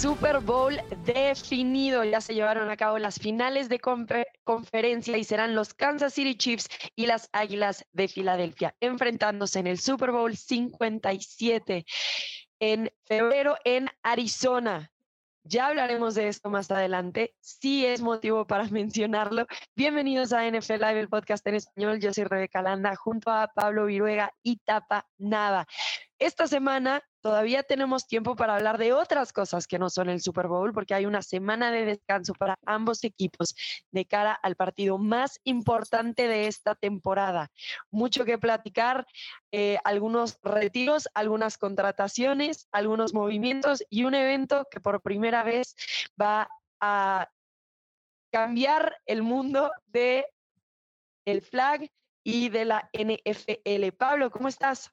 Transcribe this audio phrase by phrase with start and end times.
[0.00, 2.04] Super Bowl definido.
[2.04, 6.68] Ya se llevaron a cabo las finales de conferencia y serán los Kansas City Chiefs
[6.94, 11.86] y las Águilas de Filadelfia enfrentándose en el Super Bowl 57
[12.60, 14.92] en febrero en Arizona.
[15.44, 17.34] Ya hablaremos de esto más adelante.
[17.40, 19.46] Sí es motivo para mencionarlo.
[19.76, 22.00] Bienvenidos a NFL Live, el podcast en español.
[22.00, 25.66] Yo soy Rebeca Landa junto a Pablo Viruega y Tapa Nava.
[26.18, 30.46] Esta semana todavía tenemos tiempo para hablar de otras cosas que no son el Super
[30.46, 33.56] Bowl, porque hay una semana de descanso para ambos equipos
[33.90, 37.50] de cara al partido más importante de esta temporada.
[37.90, 39.08] Mucho que platicar,
[39.50, 45.74] eh, algunos retiros, algunas contrataciones, algunos movimientos y un evento que por primera vez
[46.20, 46.48] va
[46.80, 47.28] a
[48.30, 50.26] cambiar el mundo de
[51.24, 51.90] el flag
[52.22, 53.90] y de la NFL.
[53.98, 54.92] Pablo, ¿cómo estás?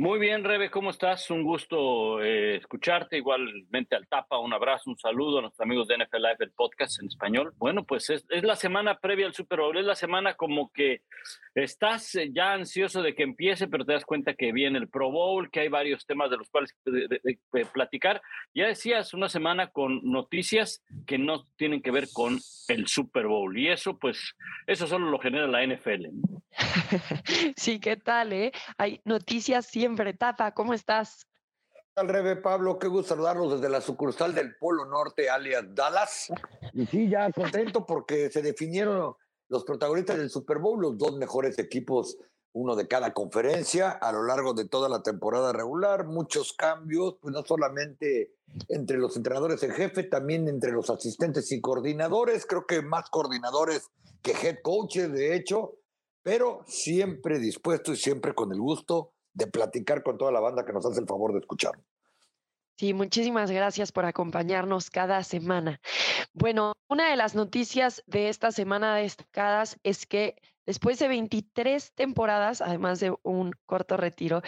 [0.00, 1.28] Muy bien, Rebe, ¿cómo estás?
[1.28, 3.16] Un gusto eh, escucharte.
[3.16, 7.02] Igualmente al Tapa, un abrazo, un saludo a nuestros amigos de NFL Live, el podcast
[7.02, 7.52] en español.
[7.56, 11.02] Bueno, pues es, la semana previa al Super Bowl, es la semana como que
[11.56, 15.10] estás eh, ya ansioso de que empiece, pero te das cuenta que viene el Pro
[15.10, 18.22] Bowl, que hay varios temas de los cuales de, platicar.
[18.54, 22.38] Ya decías, una semana con noticias que no tienen que ver con
[22.68, 23.58] el Super Bowl.
[23.58, 24.36] Y eso, pues,
[24.68, 26.06] eso solo lo genera la NFL.
[27.56, 28.32] Sí, ¿qué tal?
[28.32, 28.52] Eh?
[28.78, 29.87] Hay noticias siempre.
[29.96, 31.26] Tapa, ¿cómo estás?
[31.96, 36.32] Al revés, Pablo, qué gusto saludarlos desde la sucursal del Polo Norte, alias Dallas.
[36.72, 39.14] Y sí, ya contento porque se definieron
[39.48, 42.18] los protagonistas del Super Bowl, los dos mejores equipos,
[42.52, 46.06] uno de cada conferencia, a lo largo de toda la temporada regular.
[46.06, 48.34] Muchos cambios, pues no solamente
[48.68, 52.46] entre los entrenadores en jefe, también entre los asistentes y coordinadores.
[52.46, 53.90] Creo que más coordinadores
[54.22, 55.78] que head coaches, de hecho
[56.28, 60.72] pero siempre dispuesto y siempre con el gusto de platicar con toda la banda que
[60.72, 61.78] nos hace el favor de escuchar.
[62.76, 65.80] Sí, muchísimas gracias por acompañarnos cada semana.
[66.32, 70.36] Bueno, una de las noticias de esta semana destacadas es que
[70.66, 74.42] después de 23 temporadas, además de un corto retiro,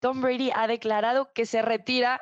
[0.00, 2.20] Tom Brady ha declarado que se retira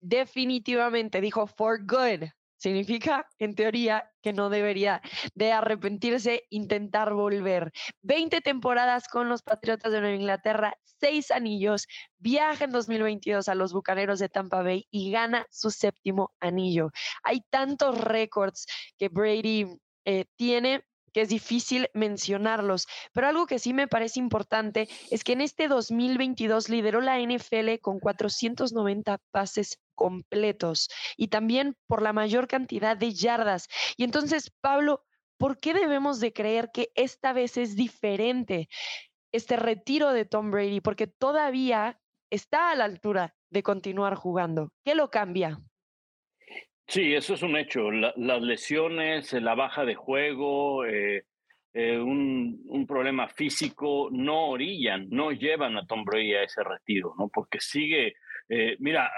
[0.00, 5.02] definitivamente, dijo for good, Significa, en teoría, que no debería
[5.34, 7.72] de arrepentirse, intentar volver.
[8.02, 11.86] 20 temporadas con los Patriotas de Nueva Inglaterra, seis anillos,
[12.18, 16.90] viaja en 2022 a los Bucaneros de Tampa Bay y gana su séptimo anillo.
[17.22, 18.66] Hay tantos récords
[18.98, 19.66] que Brady
[20.04, 25.32] eh, tiene que es difícil mencionarlos, pero algo que sí me parece importante es que
[25.32, 32.46] en este 2022 lideró la NFL con 490 pases completos y también por la mayor
[32.46, 33.66] cantidad de yardas.
[33.96, 35.02] Y entonces, Pablo,
[35.38, 38.68] ¿por qué debemos de creer que esta vez es diferente
[39.32, 40.80] este retiro de Tom Brady?
[40.80, 41.98] Porque todavía
[42.30, 44.70] está a la altura de continuar jugando.
[44.84, 45.58] ¿Qué lo cambia?
[46.88, 47.90] Sí, eso es un hecho.
[47.90, 51.24] las lesiones, la baja de juego, eh,
[51.78, 57.28] eh, un, problema físico no orillan, no llevan a Tom Brady a ese retiro, ¿no?
[57.28, 58.14] Porque sigue,
[58.48, 59.10] eh, mira,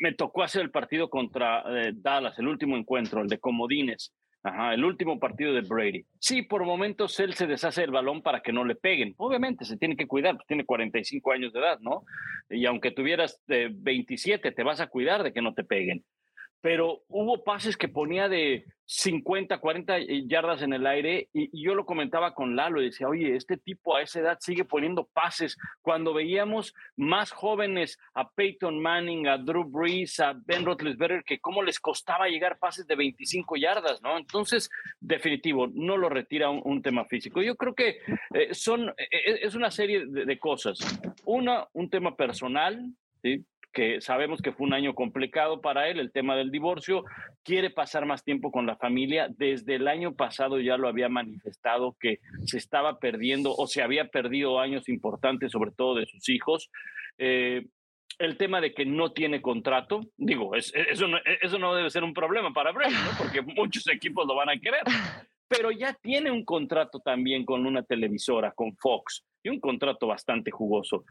[0.00, 4.12] me tocó hacer el partido contra Dallas, el último encuentro, el de Comodines.
[4.44, 6.04] Ajá, el último partido de Brady.
[6.18, 9.14] Sí, por momentos él se deshace el balón para que no le peguen.
[9.18, 12.02] Obviamente se tiene que cuidar, pues tiene 45 años de edad, ¿no?
[12.50, 16.04] Y aunque tuvieras 27, te vas a cuidar de que no te peguen
[16.62, 21.74] pero hubo pases que ponía de 50, 40 eh, yardas en el aire y, yo
[21.74, 25.56] lo comentaba con Lalo y decía, oye, este tipo a esa edad sigue poniendo pases.
[25.80, 31.62] Cuando veíamos más jóvenes a Peyton Manning, a Drew Brees, a Ben Roethlisberger, que cómo
[31.62, 34.16] les costaba llegar pases de 25 yardas, ¿no?
[34.16, 34.70] Entonces,
[35.00, 37.42] definitivo, no lo retira un, tema físico.
[37.42, 37.98] Yo creo que
[38.34, 40.78] eh, son, eh, es una serie de, de cosas.
[41.24, 43.44] Una, un tema personal, ¿sí?
[43.72, 47.04] Que sabemos que fue un año complicado para él, el tema del divorcio,
[47.42, 49.28] quiere pasar más tiempo con la familia.
[49.30, 54.08] Desde el año pasado ya lo había manifestado que se estaba perdiendo o se había
[54.08, 56.70] perdido años importantes, sobre todo de sus hijos.
[57.18, 57.66] Eh,
[58.18, 62.14] el tema de que no tiene contrato, digo, eso, no, eso no debe ser un
[62.14, 64.82] problema para Brady, porque muchos equipos lo van a querer,
[65.48, 70.50] pero ya tiene un contrato también con una televisora, con Fox, y un contrato bastante
[70.50, 71.04] jugoso.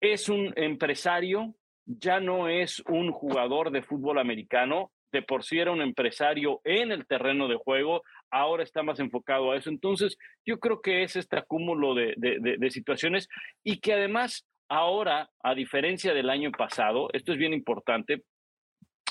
[0.00, 1.54] Es un empresario
[1.86, 6.90] ya no es un jugador de fútbol americano, de por sí era un empresario en
[6.92, 9.70] el terreno de juego, ahora está más enfocado a eso.
[9.70, 13.28] Entonces, yo creo que es este acúmulo de, de, situaciones
[13.64, 18.24] y que además ahora, a diferencia del año pasado, esto es bien importante,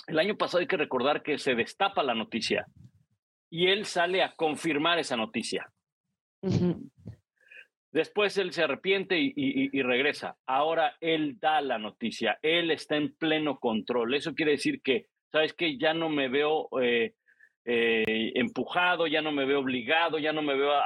[0.07, 2.65] el año pasado hay que recordar que se destapa la noticia
[3.49, 5.71] y él sale a confirmar esa noticia.
[7.95, 10.35] Después él se arrepiente y, regresa.
[10.45, 14.13] Ahora él da la noticia, él está en pleno control.
[14.13, 17.13] Eso quiere decir que, sabes que ya no me veo eh,
[17.63, 20.83] eh, empujado, ya no me veo obligado, ya no me veo a,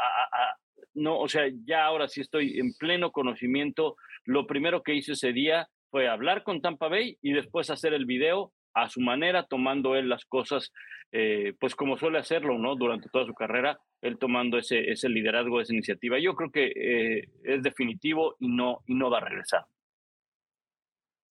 [0.93, 3.95] no, o sea, ya ahora sí estoy en pleno conocimiento.
[4.25, 8.05] Lo primero que hice ese día fue hablar con Tampa Bay y después hacer el
[8.05, 10.71] video a su manera, tomando él las cosas,
[11.11, 12.75] eh, pues como suele hacerlo, ¿no?
[12.75, 16.19] Durante toda su carrera, él tomando ese, ese liderazgo, esa iniciativa.
[16.19, 19.65] Yo creo que eh, es definitivo y no, y no va a regresar.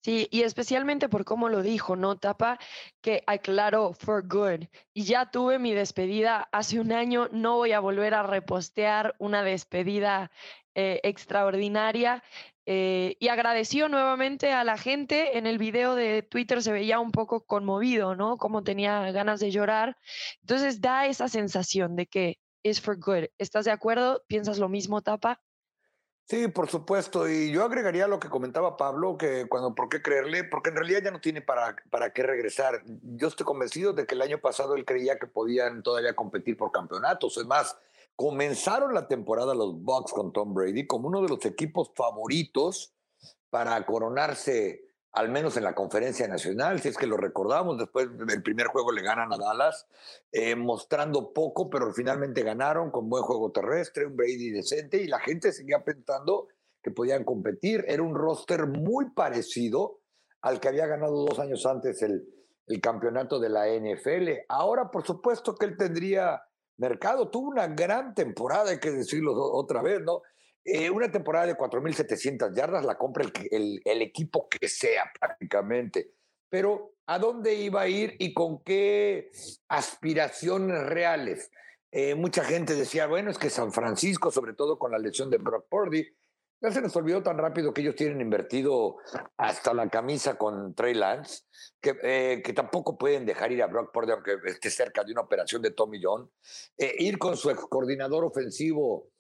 [0.04, 2.16] Sí, y especialmente por cómo lo dijo, ¿no?
[2.16, 2.58] Tapa
[3.02, 4.66] que aclaró for good.
[4.94, 9.42] Y ya tuve mi despedida hace un año, no voy a volver a repostear una
[9.42, 10.30] despedida
[10.80, 12.22] eh, extraordinaria.
[12.66, 15.36] Eh, y agradeció nuevamente a la gente.
[15.36, 18.36] En el video de Twitter se veía un poco conmovido, ¿no?
[18.36, 19.96] Como tenía ganas de llorar.
[20.42, 23.24] Entonces da esa sensación de que es for good.
[23.38, 24.22] ¿Estás de acuerdo?
[24.28, 25.40] ¿Piensas lo mismo, Tapa?
[26.28, 27.28] Sí, por supuesto.
[27.28, 30.44] Y yo agregaría lo que comentaba Pablo, que cuando, ¿por qué creerle?
[30.44, 32.84] Porque en realidad ya no tiene para, para qué regresar.
[33.02, 36.70] Yo estoy convencido de que el año pasado él creía que podían todavía competir por
[36.70, 37.36] campeonatos.
[37.36, 37.76] Es más,
[38.18, 42.92] comenzaron la temporada los Bucks con Tom Brady como uno de los equipos favoritos
[43.48, 44.82] para coronarse
[45.12, 48.90] al menos en la conferencia nacional, si es que lo recordamos, después del primer juego
[48.90, 49.86] le ganan a Dallas,
[50.32, 55.20] eh, mostrando poco, pero finalmente ganaron con buen juego terrestre, un Brady decente, y la
[55.20, 56.48] gente seguía pensando
[56.82, 57.84] que podían competir.
[57.86, 60.00] Era un roster muy parecido
[60.42, 62.28] al que había ganado dos años antes el,
[62.66, 64.44] el campeonato de la NFL.
[64.48, 66.42] Ahora, por supuesto que él tendría
[66.78, 67.28] mercado.
[67.28, 70.22] Tuvo una gran temporada, hay que decirlo otra vez, ¿no?
[70.64, 76.12] Eh, una temporada de 4.700 yardas la compra el, equipo que sea prácticamente.
[76.50, 79.30] Pero ¿a dónde iba a ir y con qué
[79.68, 81.50] aspiraciones reales?
[81.90, 85.38] Eh, mucha gente decía, bueno, es que San Francisco, sobre todo con la lesión de
[85.38, 86.06] Brock Purdy,
[86.60, 88.96] ya se nos olvidó tan rápido que ellos tienen invertido
[89.36, 91.44] hasta la camisa con Trey Lance,
[91.80, 95.22] que, eh, que tampoco pueden dejar ir a Brock Purdy aunque esté cerca de una
[95.22, 96.30] operación de Tommy John.
[96.76, 99.10] Eh, ir con su ex coordinador ofensivo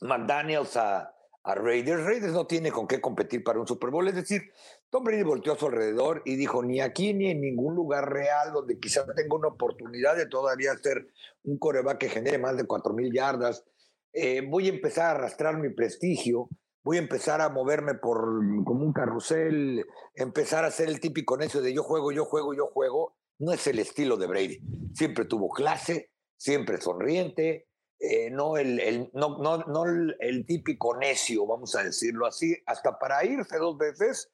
[0.00, 1.14] McDaniels a,
[1.44, 2.04] a Raiders.
[2.04, 4.08] Raiders no tiene con qué competir para un Super Bowl.
[4.08, 4.42] Es decir,
[4.90, 8.52] Tom Brady volteó a su alrededor y dijo, ni aquí ni en ningún lugar real
[8.52, 11.08] donde quizás tenga una oportunidad de todavía ser
[11.44, 13.64] un coreback que genere más de 4.000 yardas.
[14.12, 16.48] Eh, voy a empezar a arrastrar mi prestigio
[16.82, 18.18] voy a empezar a moverme por
[18.64, 19.84] como un carrusel,
[20.14, 23.66] empezar a ser el típico necio de yo juego, yo juego, yo juego, no es
[23.66, 24.60] el estilo de Brady.
[24.94, 27.66] Siempre tuvo clase, siempre sonriente,
[28.04, 29.84] eh, no, el, el no, no, no
[30.18, 34.28] el, típico necio, vamos a decirlo así, hasta para irse dos veces.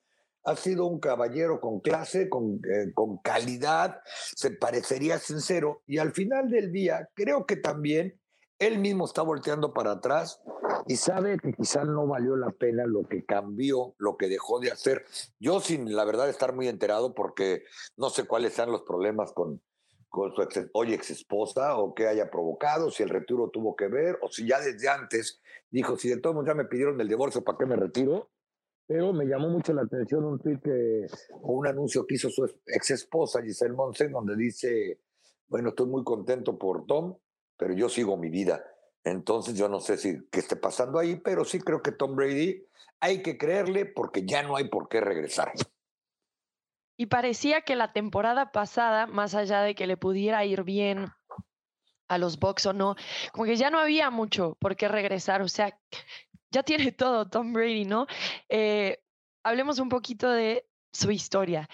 [0.45, 4.01] Ha sido un caballero con clase, con, eh, con calidad,
[4.35, 8.19] se parecería sincero y al final del día creo que también
[8.59, 10.43] él mismo está volteando para atrás
[10.87, 14.71] y sabe que quizás no valió la pena lo que cambió, lo que dejó de
[14.71, 15.05] hacer.
[15.39, 17.65] Yo sin la verdad estar muy enterado porque
[17.97, 19.63] no sé cuáles sean los problemas con,
[20.09, 23.89] con su ex, hoy ex esposa o qué haya provocado, si el retiro tuvo que
[23.89, 25.41] ver o si ya desde antes
[25.71, 28.31] dijo, si de todos modos ya me pidieron el divorcio, ¿para qué me retiro?
[28.87, 30.61] Pero me llamó mucho la atención un tweet
[31.43, 35.01] o un anuncio que hizo su ex esposa Giselle Monsen, donde dice,
[35.47, 37.19] bueno, estoy muy contento por Tom,
[37.59, 38.65] pero yo sigo mi vida.
[39.05, 42.65] Entonces yo no sé si qué esté pasando ahí, pero sí creo que Tom Brady
[43.01, 45.53] hay que creerle porque ya no hay por qué regresar.
[46.97, 51.13] Y parecía que la temporada pasada, más allá de que le pudiera ir bien
[52.09, 52.97] a los Bucks o no,
[53.33, 55.43] como que ya no había mucho por qué regresar.
[55.43, 55.79] O sea,
[56.51, 58.07] ya tiene todo Tom Brady, ¿no?
[58.49, 59.01] Eh,
[59.45, 61.69] hablemos un poquito de su historia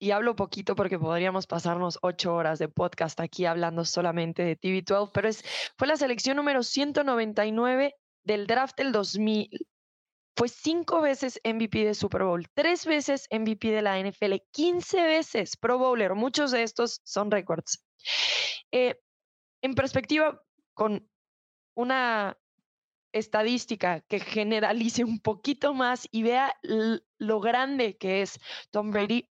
[0.00, 5.10] y hablo poquito porque podríamos pasarnos ocho horas de podcast aquí hablando solamente de TV12,
[5.12, 5.44] pero es,
[5.76, 9.50] fue la selección número 199 del draft del 2000.
[10.36, 15.56] Fue cinco veces MVP de Super Bowl, tres veces MVP de la NFL, 15 veces
[15.58, 16.14] Pro Bowler.
[16.14, 17.84] Muchos de estos son récords.
[18.72, 18.98] Eh,
[19.60, 20.42] en perspectiva,
[20.72, 21.06] con
[21.74, 22.38] una
[23.12, 28.40] estadística que generalice un poquito más y vea lo grande que es
[28.70, 29.28] Tom Brady,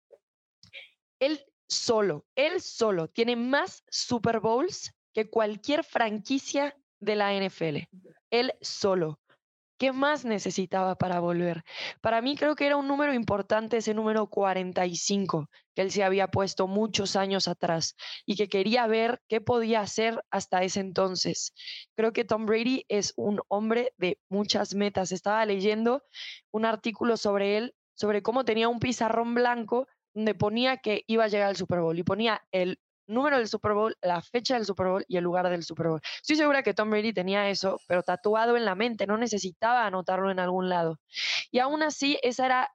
[1.19, 7.89] él solo, él solo tiene más Super Bowls que cualquier franquicia de la NFL.
[8.31, 9.21] Él solo.
[9.79, 11.63] ¿Qué más necesitaba para volver?
[12.01, 16.29] Para mí creo que era un número importante ese número 45 que él se había
[16.29, 17.95] puesto muchos años atrás
[18.25, 21.53] y que quería ver qué podía hacer hasta ese entonces.
[21.95, 25.13] Creo que Tom Brady es un hombre de muchas metas.
[25.13, 26.03] Estaba leyendo
[26.53, 31.29] un artículo sobre él, sobre cómo tenía un pizarrón blanco donde ponía que iba a
[31.29, 34.87] llegar al Super Bowl y ponía el número del Super Bowl, la fecha del Super
[34.87, 36.01] Bowl y el lugar del Super Bowl.
[36.23, 40.31] Estoy segura que Tom Brady tenía eso, pero tatuado en la mente, no necesitaba anotarlo
[40.31, 40.99] en algún lado.
[41.51, 42.73] Y aún así, esa era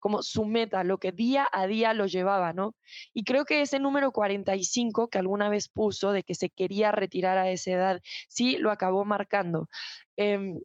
[0.00, 2.74] como su meta, lo que día a día lo llevaba, ¿no?
[3.12, 7.38] Y creo que ese número 45 que alguna vez puso de que se quería retirar
[7.38, 9.68] a esa edad, sí lo acabó marcando.
[10.16, 10.60] Em,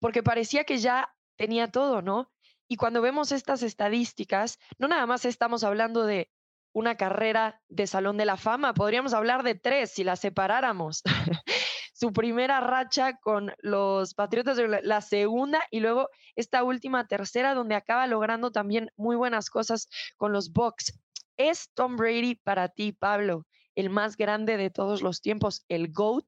[0.00, 2.32] porque parecía que ya tenía todo, ¿no?
[2.72, 6.30] Y cuando vemos estas estadísticas, no nada más estamos hablando de
[6.72, 11.02] una carrera de Salón de la Fama, podríamos hablar de tres si las separáramos.
[11.92, 18.06] Su primera racha con los Patriotas, la segunda y luego esta última tercera donde acaba
[18.06, 19.86] logrando también muy buenas cosas
[20.16, 20.98] con los Bucks.
[21.36, 26.24] ¿Es Tom Brady para ti, Pablo, el más grande de todos los tiempos, el GOAT,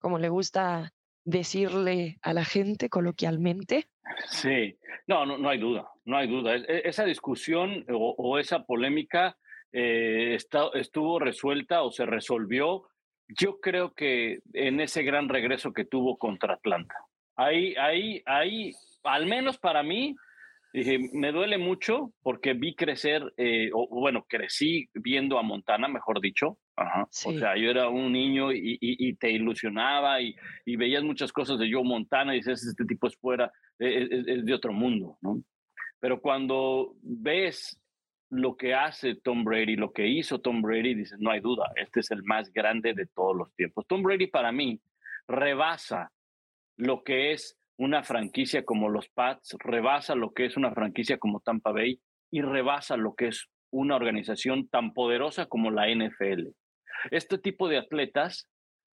[0.00, 0.92] como le gusta
[1.24, 3.88] decirle a la gente coloquialmente?
[4.26, 6.56] Sí, no, no, no hay duda, no hay duda.
[6.56, 9.36] E, esa discusión o esa polémica
[9.72, 10.38] eh,
[10.74, 12.88] estuvo resuelta o se resolvió,
[13.28, 16.94] yo creo que en ese gran regreso que tuvo contra Atlanta.
[17.36, 18.72] Ahí, ahí, ahí,
[19.04, 20.16] al menos para mí,
[21.12, 26.58] me duele mucho porque vi crecer, eh, o bueno, crecí viendo a Montana, mejor dicho.
[27.24, 30.36] O sea, yo era un niño y, te ilusionaba y,
[30.76, 34.44] veías muchas cosas de Joe Montana y dices, este tipo es fuera, e, e, es
[34.44, 35.42] de otro mundo, ¿no?
[36.00, 37.80] Pero cuando ves
[38.30, 42.00] lo que hace Tom Brady, lo que hizo Tom Brady, dice, no hay duda, este
[42.00, 43.86] es el más grande de todos los tiempos.
[43.86, 44.80] Tom Brady para mí
[45.26, 46.12] rebasa
[46.76, 51.40] lo que es una franquicia como los Pats, rebasa lo que es una franquicia como
[51.40, 56.48] Tampa Bay y rebasa lo que es una organización tan poderosa como la NFL.
[57.10, 58.48] Este tipo de atletas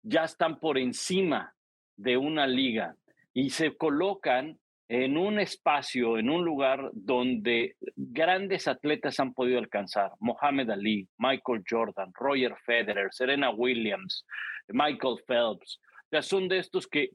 [0.03, 1.55] ya están por encima
[1.97, 2.97] de una liga
[3.33, 10.11] y se colocan en un espacio, en un lugar donde grandes atletas han podido alcanzar.
[10.21, 14.27] Mohamed Ali, Michael Jordan, Roger Federer, Serena Williams,
[14.69, 15.81] Michael Phelps.
[16.11, 17.09] Ya son de estos que,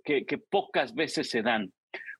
[0.49, 1.71] pocas veces se dan.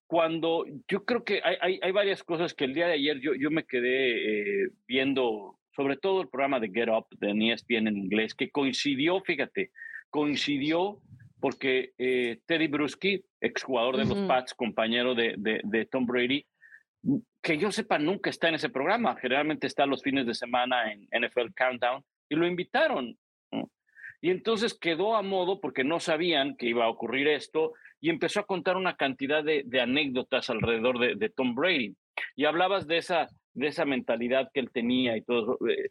[0.05, 3.65] Cuando yo creo que hay, varias cosas que el día de ayer yo, yo me
[3.65, 8.49] quedé eh, viendo, sobre todo el programa de Get Up de ESPN en inglés, que
[8.49, 9.69] coincidió, fíjate,
[10.09, 10.99] coincidió
[11.39, 16.43] porque eh, Teddy Bruschi, exjugador de los Pats, compañero de, de, Tom Brady,
[17.43, 19.15] que yo sepa, nunca está en ese programa.
[19.17, 23.15] Generalmente está los fines de semana en NFL Countdown y lo invitaron.
[24.19, 28.39] Y entonces quedó a modo porque no sabían que iba a ocurrir esto y empezó
[28.39, 31.95] a contar una cantidad de, de anécdotas alrededor de, de, Tom Brady.
[32.35, 33.27] Y hablabas de esa,
[33.57, 35.57] de esa mentalidad que él tenía y todo.
[35.67, 35.89] Eh,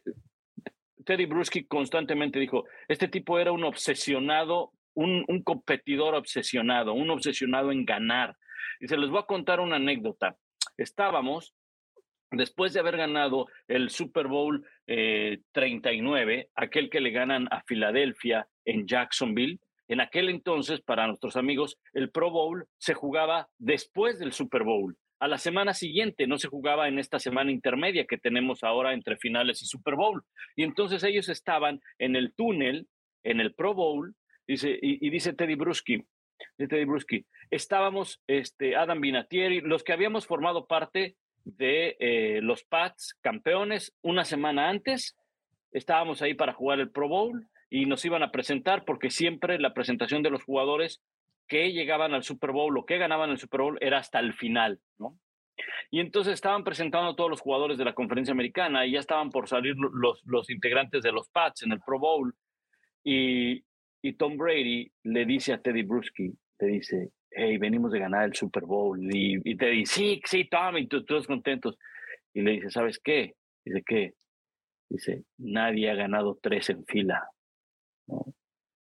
[1.05, 7.85] Teddy Bruschi constantemente dijo, este tipo era un obsesionado un, competidor obsesionado, un obsesionado en
[7.85, 8.35] ganar.
[8.79, 10.35] Y se les voy a contar una anécdota.
[10.75, 11.53] Estábamos,
[12.31, 18.47] después de haber ganado el Super Bowl 39, eh, aquel que le ganan a Filadelfia
[18.65, 24.33] en Jacksonville, en aquel entonces, para nuestros amigos, el Pro Bowl se jugaba después del
[24.33, 24.97] Super Bowl.
[25.19, 29.17] A la semana siguiente no se jugaba en esta semana intermedia que tenemos ahora entre
[29.17, 30.23] finales y Super Bowl.
[30.55, 32.87] Y entonces ellos estaban en el túnel,
[33.23, 34.15] en el Pro Bowl,
[34.47, 36.05] y, dice Teddy Bruschi,
[36.57, 43.17] Teddy Bruschi, estábamos, este, Adam Binatieri, los que habíamos formado parte de eh, los Pats
[43.21, 45.17] campeones una semana antes,
[45.71, 49.73] estábamos ahí para jugar el Pro Bowl y nos iban a presentar porque siempre la
[49.73, 51.01] presentación de los jugadores
[51.47, 54.79] que llegaban al Super Bowl o que ganaban el Super Bowl era hasta el final,
[54.97, 55.17] ¿no?
[55.89, 59.29] Y entonces estaban presentando a todos los jugadores de la conferencia americana y ya estaban
[59.29, 62.33] por salir los, los integrantes de los Pats en el Pro Bowl.
[63.03, 63.63] Y,
[64.01, 68.35] y Tom Brady le dice a Teddy Bruschi, te dice, hey, venimos de ganar el
[68.35, 68.99] Super Bowl.
[69.11, 71.77] Y, y Teddy, sí, sí, Tom, y todos contentos.
[72.33, 73.33] Y le dice, ¿sabes qué?
[73.65, 74.13] Dice, ¿qué?
[74.89, 77.29] Dice, nadie ha ganado tres en fila.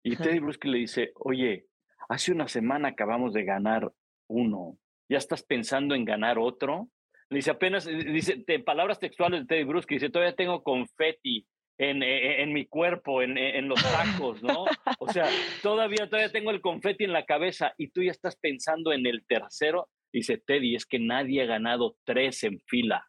[0.02, 1.66] Y Teddy Bruschi le dice, oye,
[2.08, 3.92] hace una semana acabamos de ganar
[4.28, 4.78] uno.
[5.08, 6.88] ¿Ya estás pensando en ganar otro?
[7.30, 11.46] Dice, apenas, dice, palabras textuales de Teddy Bruschi, dice, todavía tengo confeti
[11.78, 14.64] en, e, en, mi cuerpo, en, en, los tacos, ¿no?
[14.98, 15.28] O sea,
[15.62, 19.26] todavía, todavía tengo el confeti en la cabeza y tú ya estás pensando en el
[19.26, 19.88] tercero.
[20.12, 23.04] Dice Teddy, es que nadie ha ganado tres en fila.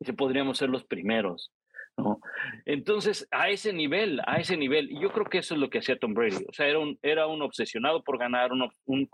[0.00, 1.52] Dice, podríamos ser los primeros.
[2.66, 5.78] Entonces, a ese nivel, a ese nivel, y yo creo que eso es lo que
[5.78, 6.44] hacía Tom Brady.
[6.48, 9.06] O sea, era un, era un obsesionado por ganar, un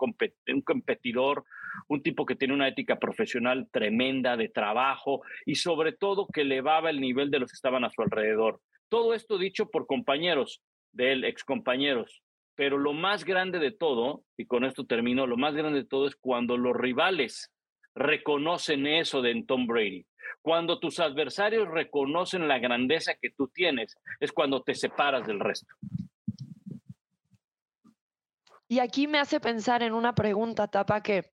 [0.63, 1.43] competidor,
[1.87, 6.89] un tipo que tiene una ética profesional tremenda de trabajo y sobre todo que elevaba
[6.89, 8.61] el nivel de los que estaban a su alrededor.
[8.89, 10.61] Todo esto dicho por compañeros
[10.91, 12.21] de él, excompañeros.
[12.55, 16.07] Pero lo más grande de todo, y con esto termino, lo más grande de todo
[16.07, 17.51] es cuando los rivales
[17.95, 20.05] reconocen eso de Tom Brady.
[20.41, 25.75] Cuando tus adversarios reconocen la grandeza que tú tienes, es cuando te separas del resto.
[28.67, 31.31] Y aquí me hace pensar en una pregunta, Tapa, que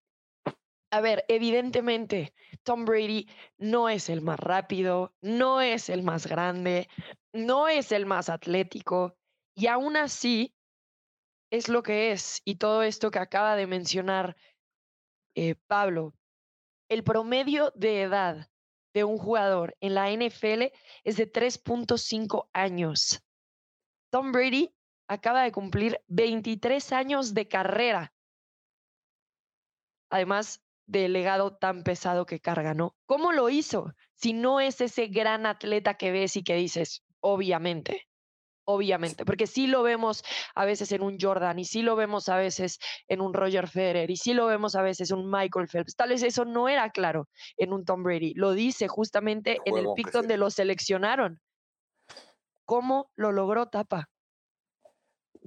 [0.91, 6.89] a ver, evidentemente, Tom Brady no es el más rápido, no es el más grande,
[7.31, 9.15] no es el más atlético,
[9.55, 10.55] y aún así
[11.51, 12.41] es lo que es.
[12.43, 14.35] Y todo esto que acaba de mencionar
[15.35, 16.13] eh, Pablo,
[16.89, 18.49] el promedio de edad
[18.93, 23.23] de un jugador en la NFL es de 3.5 años.
[24.11, 24.73] Tom Brady
[25.07, 28.13] acaba de cumplir 23 años de carrera.
[30.09, 32.95] Además del legado tan pesado que carga, ¿no?
[33.05, 33.93] ¿Cómo lo hizo?
[34.15, 38.08] Si no es ese gran atleta que ves y que dices, obviamente,
[38.69, 40.23] obviamente, porque sí lo vemos
[40.53, 44.11] a veces en un Jordan y sí lo vemos a veces en un Roger Federer
[44.11, 45.95] y sí lo vemos a veces en un Michael Phelps.
[45.95, 48.35] Tal vez eso no era claro en un Tom Brady.
[48.35, 51.39] Lo dice justamente en el pick donde lo seleccionaron.
[52.65, 54.07] ¿Cómo lo logró Tapa?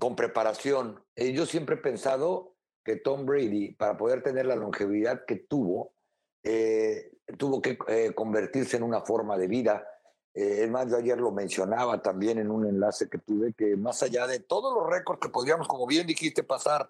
[0.01, 1.05] Con preparación.
[1.15, 5.95] Eh, yo siempre he pensado que Tom Brady, para poder tener la longevidad que tuvo,
[6.43, 9.87] eh, tuvo que eh, convertirse en una forma de vida.
[10.35, 14.27] Es más, yo ayer lo mencionaba también en un enlace que tuve, que más allá
[14.27, 16.89] de todos los récords que podríamos, como bien dijiste, pasar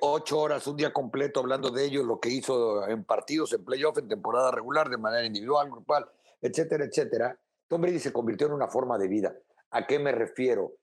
[0.00, 3.98] ocho horas, un día completo hablando de ellos, lo que hizo en partidos, en playoff,
[3.98, 6.08] en temporada regular, de manera individual, grupal,
[6.40, 9.34] etcétera, etcétera, Tom Brady se convirtió en una forma de vida.
[9.70, 10.74] ¿A qué me refiero?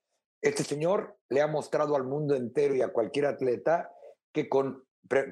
[0.41, 3.91] Este señor le ha mostrado al mundo entero y a cualquier atleta
[4.33, 4.83] que con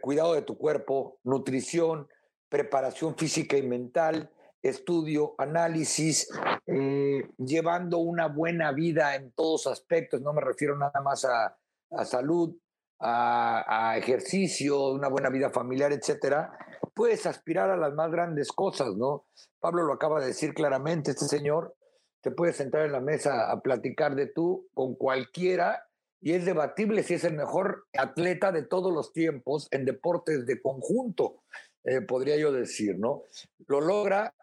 [0.02, 2.08] cuidado de tu cuerpo, nutrición,
[2.48, 4.32] preparación física y mental,
[4.62, 6.30] estudio, análisis,
[6.68, 11.58] eh, llevando una buena vida en todos aspectos, no me refiero nada más a,
[12.06, 12.56] salud,
[13.00, 16.52] a, a, ejercicio, una buena vida familiar, etcétera,
[16.94, 19.26] puedes aspirar a las más grandes cosas, ¿no?
[19.60, 21.76] Pablo lo acaba de decir claramente, este señor
[22.22, 25.86] te puede sentar en la mesa a platicar de tú con cualquiera
[26.22, 30.62] y es debatible si es el mejor atleta de todos los tiempos en deportes de
[30.62, 31.44] conjunto,
[31.86, 33.24] eh, podría yo decir, ¿no?
[33.68, 34.34] Lo logra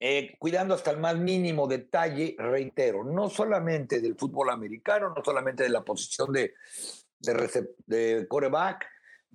[0.00, 5.64] eh, cuidando hasta el más mínimo detalle, reitero, no solamente del fútbol americano, no solamente
[5.64, 6.54] de la posición de,
[7.20, 8.86] de, de coreback,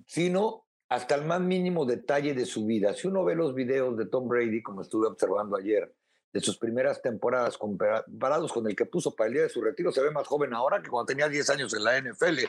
[0.06, 2.94] sino hasta el más mínimo detalle de su vida.
[2.94, 5.92] Si uno ve los videos de Tom Brady, como estuve observando ayer,
[6.34, 9.92] de sus primeras temporadas comparados con el que puso para el día de su retiro,
[9.92, 12.40] se ve más joven ahora que cuando tenía 10 años en la NFL.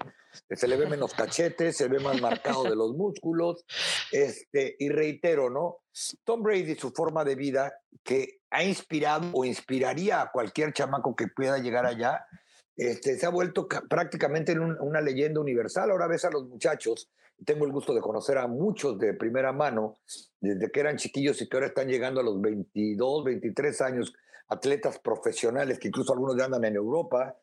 [0.49, 3.63] Se le ve menos cachetes, se ve más marcado de los músculos.
[4.11, 5.81] Este, y reitero, ¿no?
[6.23, 11.27] Tom Brady, su forma de vida, que ha inspirado o inspiraría a cualquier chamaco que
[11.27, 12.25] pueda llegar allá,
[12.75, 15.91] este, se ha vuelto prácticamente en una leyenda universal.
[15.91, 17.09] Ahora ves a los muchachos
[17.43, 19.97] tengo el gusto de conocer a muchos de primera mano,
[20.39, 24.13] desde que eran chiquillos y que ahora están llegando a los 22, 23 años,
[24.47, 27.35] atletas profesionales, que incluso algunos ya andan en Europa.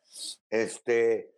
[0.49, 1.33] Este,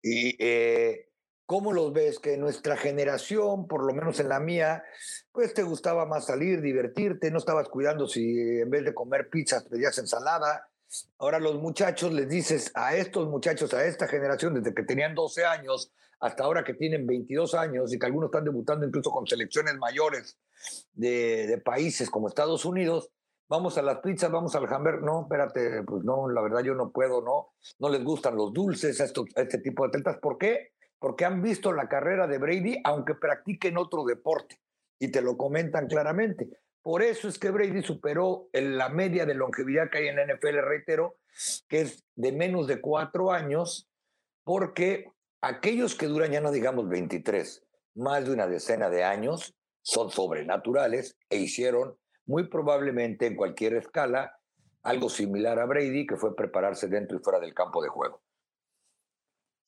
[0.00, 1.10] y eh,
[1.44, 2.18] ¿cómo los ves?
[2.18, 4.84] Que nuestra generación, por lo menos en la mía,
[5.32, 9.64] pues te gustaba más salir, divertirte, no estabas cuidando si en vez de comer pizzas
[9.64, 10.67] pedías ensalada.
[11.18, 15.44] Ahora los muchachos les dices a estos muchachos, a esta generación, desde que tenían 12
[15.44, 19.76] años, hasta ahora que tienen 22 años y que algunos están debutando incluso con selecciones
[19.76, 20.38] mayores
[20.92, 23.10] de, países como Estados Unidos,
[23.48, 26.90] vamos a las pizzas, vamos al hamburger, no, espérate, pues no, la verdad yo no
[26.90, 30.18] puedo, no, no les gustan los dulces a, este tipo de atletas.
[30.18, 30.72] ¿Por qué?
[30.98, 34.60] Porque han visto la carrera de Brady aunque practiquen otro deporte
[34.98, 36.48] y te lo comentan claramente.
[36.88, 40.56] Por eso es que Brady superó la media de longevidad que hay en la NFL,
[40.62, 41.18] reitero,
[41.68, 43.90] que es de menos de cuatro años,
[44.42, 47.62] porque aquellos que duran ya no digamos 23,
[47.96, 54.38] más de una decena de años, son sobrenaturales e hicieron muy probablemente en cualquier escala
[54.82, 58.22] algo similar a Brady, que fue prepararse dentro y fuera del campo de juego.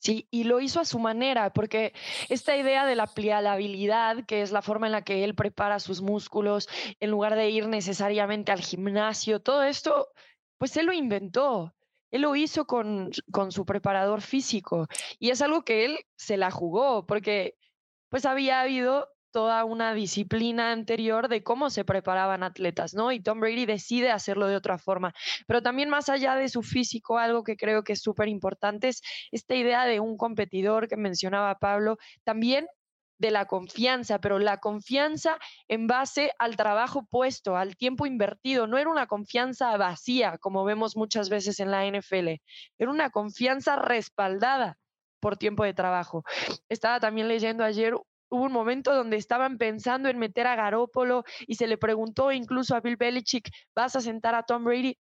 [0.01, 1.93] Sí, y lo hizo a su manera, porque
[2.31, 6.01] esta idea de la pliabilidad, que es la forma en la que él prepara sus
[6.01, 6.69] músculos,
[7.01, 10.09] en lugar de ir necesariamente al gimnasio, todo esto,
[10.59, 11.75] pues él lo inventó.
[12.11, 14.89] Él lo hizo con, con su preparador físico
[15.21, 17.57] y es algo que él se la jugó porque
[18.09, 23.13] pues había habido toda una disciplina anterior de cómo se preparaban atletas, ¿no?
[23.13, 25.15] Y Tom Brady decide hacerlo de otra forma.
[25.47, 29.03] Pero también más allá de su físico, algo que creo que es súper importante es
[29.31, 32.67] esta idea de un competidor que mencionaba Pablo, también
[33.21, 35.39] de la confianza, pero la confianza
[35.69, 38.67] en base al trabajo puesto, al tiempo invertido.
[38.67, 42.41] No era una confianza vacía, como vemos muchas veces en la NFL,
[42.79, 44.79] era una confianza respaldada
[45.21, 46.25] por tiempo de trabajo.
[46.71, 47.95] Estaba también leyendo ayer
[48.31, 52.75] hubo un momento donde estaban pensando en meter a Garópolo y se le preguntó incluso
[52.75, 54.97] a Bill Belichick, ¿vas a sentar a Tom Brady?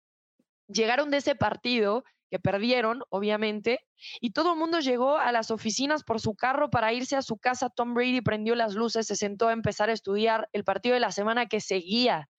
[0.67, 3.79] Llegaron de ese partido que perdieron, obviamente,
[4.19, 7.37] y todo el mundo llegó a las oficinas por su carro para irse a su
[7.37, 7.69] casa.
[7.69, 11.11] Tom Brady prendió las luces, se sentó a empezar a estudiar el partido de la
[11.11, 12.29] semana que seguía.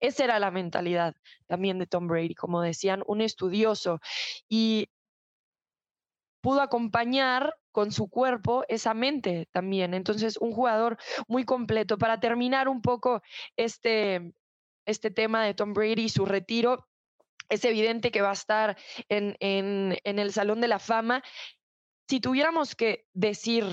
[0.00, 1.14] Esa era la mentalidad
[1.46, 4.00] también de Tom Brady, como decían, un estudioso.
[4.48, 4.88] Y
[6.44, 9.94] pudo acompañar con su cuerpo esa mente también.
[9.94, 11.96] Entonces, un jugador muy completo.
[11.96, 13.22] Para terminar un poco
[13.56, 14.34] este,
[14.84, 16.86] este tema de Tom Brady y su retiro,
[17.48, 18.76] es evidente que va a estar
[19.08, 21.22] en, en, en el Salón de la Fama.
[22.10, 23.64] Si tuviéramos que decir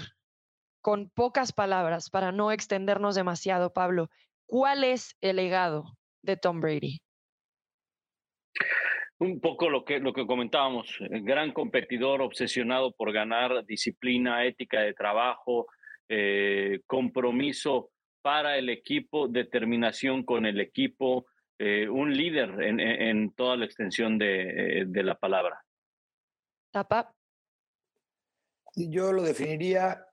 [0.80, 4.10] con pocas palabras, para no extendernos demasiado, Pablo,
[4.46, 7.02] ¿cuál es el legado de Tom Brady?
[9.22, 14.96] Un poco lo que, lo que comentábamos, gran competidor, obsesionado por ganar, disciplina, ética de
[14.96, 15.68] trabajo,
[16.10, 17.92] eh, compromiso
[18.24, 21.28] para el equipo, determinación con el equipo,
[21.60, 25.64] eh, un líder en, toda la extensión de, eh, de la palabra.
[26.72, 27.14] Tapa.
[28.76, 30.04] Yo lo definiría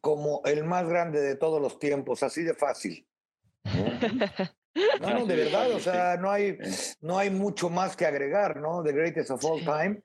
[0.00, 3.06] como el más grande de todos los tiempos, así de fácil.
[5.00, 6.58] No, no, de verdad, o sea, no hay,
[7.00, 8.82] no hay mucho más que agregar, ¿no?
[8.82, 10.02] The greatest of all time.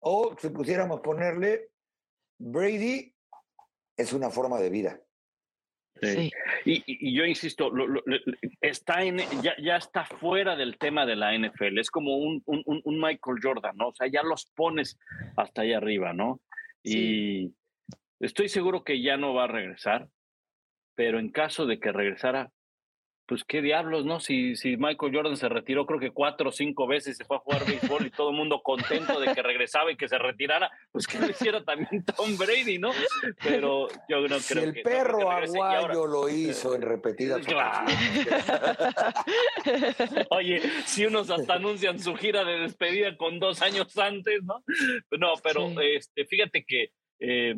[0.00, 1.70] O si pusiéramos ponerle,
[2.38, 3.14] Brady
[3.96, 5.00] es una forma de vida.
[6.00, 6.30] Sí.
[6.64, 7.70] Y, yo insisto,
[8.60, 11.78] está en, ya, ya, está fuera del tema de la NFL.
[11.78, 13.88] Es como un, un, Michael Jordan, ¿no?
[13.88, 14.98] O sea, ya los pones
[15.36, 16.40] hasta allá arriba, ¿no?
[16.82, 17.52] Y
[18.18, 20.08] estoy seguro que ya no va a regresar,
[20.94, 22.50] pero en caso de que regresara,
[23.30, 24.18] pues qué diablos, ¿no?
[24.18, 27.38] Si, si Michael Jordan se retiró creo que cuatro o cinco veces, se fue a
[27.38, 31.06] jugar béisbol y todo el mundo contento de que regresaba y que se retirara, pues
[31.06, 32.90] que lo hiciera también Tom Brady, ¿no?
[33.40, 34.82] Pero yo no si creo el que...
[34.82, 37.86] perro aguayo lo hizo en repetidas claro.
[40.30, 44.64] Oye, si unos hasta anuncian su gira de despedida con dos años antes, ¿no?
[45.16, 46.90] No, pero este, fíjate que
[47.20, 47.54] eh,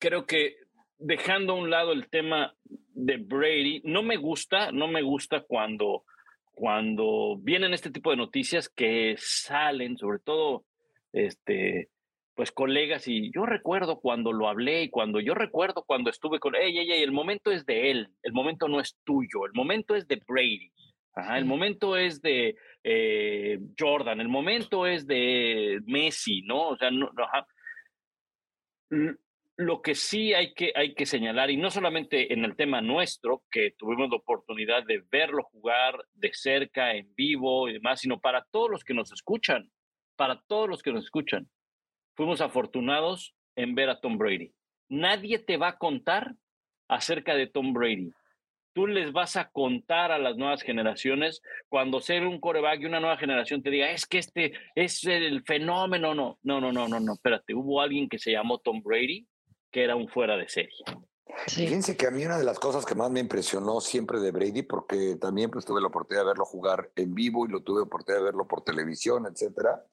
[0.00, 0.56] creo que
[0.98, 2.54] dejando a un lado el tema
[2.98, 6.04] de Brady, no me gusta, no me gusta cuando,
[6.52, 10.64] cuando vienen este tipo de noticias que salen, sobre todo,
[11.12, 11.90] este,
[12.34, 16.56] pues colegas, y yo recuerdo cuando lo hablé y cuando yo recuerdo cuando estuve con,
[16.56, 20.08] ella ey, el momento es de él, el momento no es tuyo, el momento es
[20.08, 20.72] de Brady.
[21.36, 26.70] el momento es de eh, Jordan, el momento es de Messi, ¿no?
[26.70, 27.10] O sea, no,
[29.58, 33.42] lo que sí hay que, hay que señalar, y no solamente en el tema nuestro,
[33.50, 38.46] que tuvimos la oportunidad de verlo jugar de cerca, en vivo y demás, sino para
[38.52, 39.68] todos los que nos escuchan,
[40.14, 41.50] para todos los que nos escuchan.
[42.14, 44.52] Fuimos afortunados en ver a Tom Brady.
[44.88, 46.36] Nadie te va a contar
[46.86, 48.12] acerca de Tom Brady.
[48.74, 53.00] Tú les vas a contar a las nuevas generaciones cuando ser un coreback y una
[53.00, 56.14] nueva generación te diga, es que este es el fenómeno.
[56.14, 57.54] No, no, no, no, no, no, espérate.
[57.54, 59.26] Hubo alguien que se llamó Tom Brady
[59.70, 60.84] que era un fuera de serie.
[61.46, 64.62] Fíjense que a mí una de las cosas que más me impresionó siempre de Brady,
[64.62, 67.84] porque también pues, tuve la oportunidad de verlo jugar en vivo y lo tuve la
[67.84, 69.84] oportunidad de verlo por televisión, etcétera,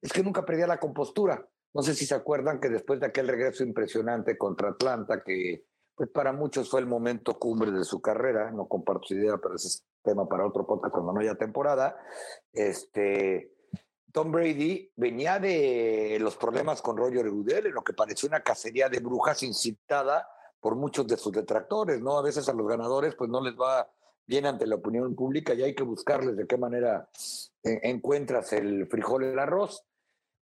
[0.00, 1.46] es que nunca perdía la compostura.
[1.74, 5.64] No sé si se acuerdan que después de aquel regreso impresionante contra Atlanta, que
[5.94, 9.56] pues para muchos fue el momento cumbre de su carrera, no comparto su idea, pero
[9.56, 11.96] ese es tema para otro podcast cuando no haya temporada,
[12.52, 13.52] este,
[14.12, 18.88] Tom Brady venía de los problemas con Roger Goodell, en lo que pareció una cacería
[18.88, 20.26] de brujas incitada
[20.60, 22.18] por muchos de sus detractores, ¿no?
[22.18, 23.88] A veces a los ganadores pues no les va
[24.26, 27.08] bien ante la opinión pública y hay que buscarles de qué manera
[27.62, 29.84] eh, encuentras el frijol el arroz.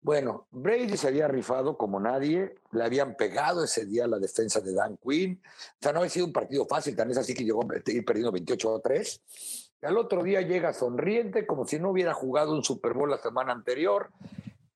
[0.01, 4.73] Bueno, Brady se había rifado como nadie, le habían pegado ese día la defensa de
[4.73, 5.43] Dan Quinn.
[5.45, 8.05] O sea, no había sido un partido fácil, tan es así que llegó a ir
[8.05, 9.66] perdiendo 28 a 3.
[9.87, 13.53] Al otro día llega sonriente, como si no hubiera jugado un Super Bowl la semana
[13.53, 14.11] anterior.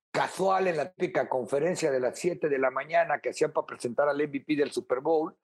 [0.09, 4.07] Casual en la típica conferencia de las 7 de la mañana que hacían para presentar
[4.07, 5.35] al MVP del Super Bowl,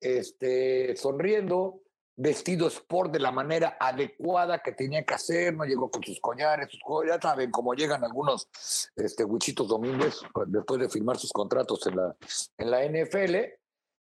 [0.00, 1.80] este, sonriendo,
[2.14, 6.68] vestido sport de la manera adecuada que tenía que hacer, no llegó con sus collares,
[6.70, 8.48] sus ya saben cómo llegan algunos
[8.94, 12.16] este, Wichitos Domínguez después de firmar sus contratos en la,
[12.56, 13.34] en la NFL,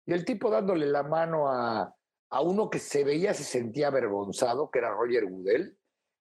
[0.05, 1.96] y el tipo dándole la mano a,
[2.29, 5.77] a uno que se veía, se sentía avergonzado, que era Roger Goodell,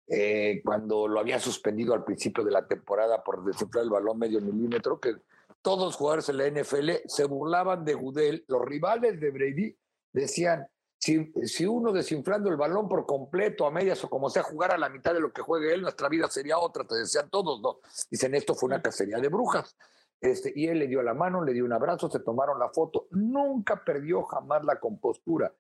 [0.09, 4.41] eh, cuando lo había suspendido al principio de la temporada por desinflar el balón medio
[4.41, 5.17] milímetro, que
[5.63, 9.77] todos los jugadores en la NFL se burlaban de Goodell, los rivales de Brady
[10.13, 10.67] decían,
[10.99, 14.79] si, si, uno desinflando el balón por completo, a medias o como sea, jugar a
[14.79, 17.81] la mitad de lo que juegue él, nuestra vida sería otra, te decían todos, ¿no?
[18.11, 19.77] Dicen, esto fue una cacería de brujas.
[20.21, 23.09] Este, y él le dio la mano, le dio un abrazo, se tomaron la foto,
[23.11, 25.53] nunca perdió jamás la compostura.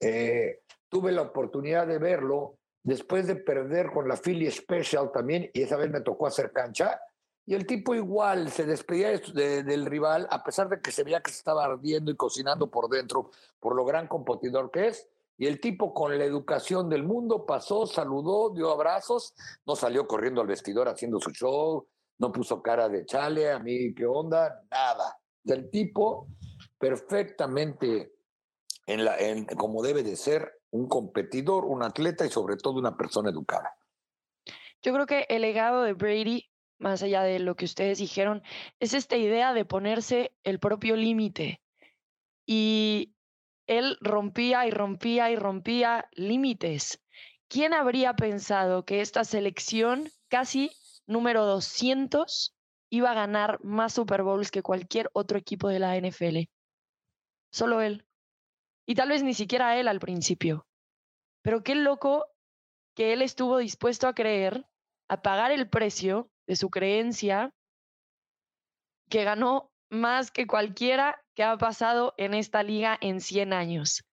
[0.00, 5.62] Eh, tuve la oportunidad de verlo después de perder con la Philly Special también, y
[5.62, 7.00] esa vez me tocó hacer cancha,
[7.48, 11.30] Y el tipo igual se despedía del rival, a pesar de que se veía que
[11.30, 13.30] se estaba ardiendo y cocinando por dentro,
[13.60, 15.08] por lo gran competidor que es.
[15.38, 19.32] Y el tipo con la educación del mundo pasó, saludó, dio abrazos,
[19.64, 21.86] no salió corriendo al vestidor haciendo su show,
[22.18, 25.16] no puso cara de chale, a mí qué onda, nada.
[25.44, 26.26] El tipo
[26.78, 28.15] perfectamente
[28.86, 32.96] en la, en, como debe de ser un competidor, un atleta y sobre todo una
[32.96, 33.76] persona educada.
[34.82, 38.42] Yo creo que el legado de Brady más allá de lo que ustedes dijeron,
[38.80, 41.60] es esta idea de ponerse el propio límite.
[42.46, 43.14] Y
[43.66, 47.02] él rompía y rompía y rompía límites.
[47.48, 50.70] ¿Quién habría pensado que esta selección, casi
[51.06, 52.54] número 200,
[52.90, 56.48] iba a ganar más Super Bowls que cualquier otro equipo de la NFL?
[57.50, 58.05] Solo él.
[58.86, 60.66] Y tal vez ni siquiera él al principio.
[61.42, 62.26] Pero qué loco
[62.94, 64.66] que él estuvo dispuesto a creer,
[65.08, 67.52] a pagar el precio de su creencia,
[69.10, 74.04] que ganó más que cualquiera que ha pasado en esta liga en 100 años.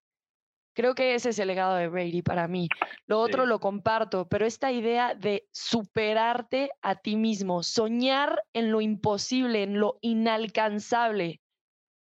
[0.75, 2.67] Creo que ese es el legado de Brady para mí.
[3.05, 8.81] Lo otro lo comparto, pero esta idea de superarte a ti mismo, soñar en lo
[8.81, 11.41] imposible, en lo inalcanzable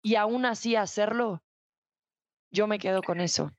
[0.01, 1.43] y aún así hacerlo,
[2.51, 3.51] yo me quedo con eso.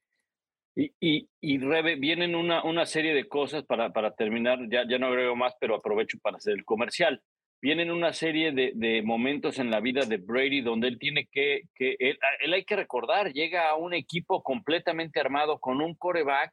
[0.75, 4.99] Y, y, y Rebe, vienen una, una serie de cosas para, para terminar, ya, ya
[4.99, 7.23] no agrego más, pero aprovecho para hacer el comercial.
[7.61, 11.63] Vienen una serie de, de momentos en la vida de Brady donde él tiene que,
[11.75, 16.53] que él, él, hay que recordar, llega a un equipo completamente armado con un coreback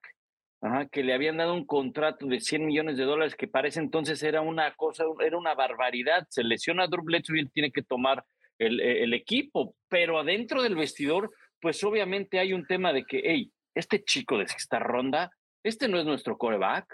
[0.61, 3.79] ajá, que le habían dado un contrato de 100 millones de dólares que para ese
[3.79, 6.27] entonces era una cosa, era una barbaridad.
[6.29, 8.25] Se lesiona a Drew Bledsoe y él tiene que tomar
[8.59, 13.51] el, el equipo, pero adentro del vestidor, pues obviamente hay un tema de que, hey,
[13.75, 15.31] este chico de esta ronda,
[15.63, 16.85] este no es nuestro coreback.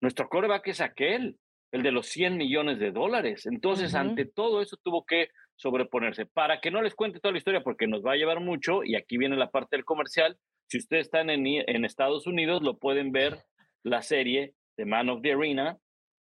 [0.00, 1.38] Nuestro coreback es aquel,
[1.72, 3.46] el de los 100 millones de dólares.
[3.46, 6.26] Entonces, ante todo eso tuvo que sobreponerse.
[6.26, 8.94] Para que no les cuente toda la historia, porque nos va a llevar mucho, y
[8.94, 13.12] aquí viene la parte del comercial, si ustedes están en, en Estados Unidos, lo pueden
[13.12, 13.44] ver
[13.82, 15.78] la serie de Man of the Arena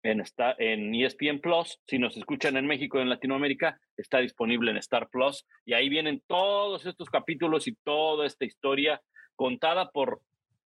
[0.04, 0.24] en,
[0.58, 1.80] en ESPN Plus.
[1.88, 5.46] Si nos escuchan en México y en Latinoamérica, está disponible en Star Plus.
[5.66, 9.02] Y ahí vienen todos estos capítulos y toda esta historia
[9.36, 10.22] contada por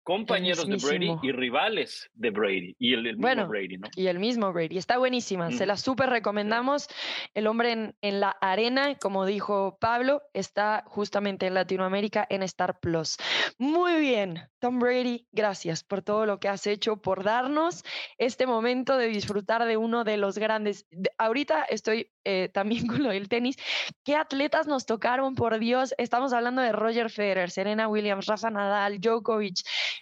[0.08, 3.88] compañeros de Brady y rivales de Brady y el, mismo Brady, ¿no?
[3.94, 4.78] Y el mismo Brady.
[4.78, 6.88] Está buenísima, se la súper recomendamos.
[7.34, 12.80] El hombre en, en, la arena, como dijo Pablo, está justamente en Latinoamérica en Star
[12.80, 13.18] Plus.
[13.58, 17.84] Muy bien, Tom Brady, gracias por todo lo que has hecho, por darnos
[18.16, 20.86] este momento de disfrutar de uno de los grandes.
[21.18, 23.56] ahorita estoy eh, también con lo del tenis.
[24.04, 25.94] ¿Qué atletas nos tocaron, por Dios?
[25.96, 29.60] Estamos hablando de Roger Federer, Serena Williams, Rafa Nadal, Djokovic.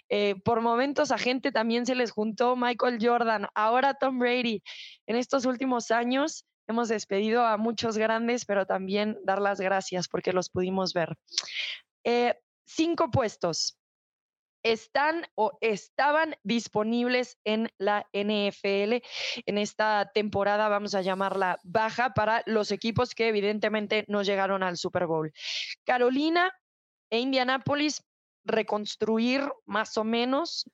[0.09, 4.61] Eh, por momentos a gente también se les juntó Michael Jordan, ahora Tom Brady.
[5.05, 10.33] En estos últimos años hemos despedido a muchos grandes, pero también dar las gracias porque
[10.33, 11.15] los pudimos ver.
[12.03, 12.35] Eh,
[12.65, 13.77] cinco puestos
[14.71, 19.03] están o estaban disponibles en la NFL
[19.45, 24.77] en esta temporada, vamos a llamarla baja, para los equipos que evidentemente no llegaron al
[24.77, 25.31] Super Bowl.
[25.85, 26.51] Carolina
[27.09, 28.03] e Indianápolis,
[28.43, 30.69] reconstruir más o menos.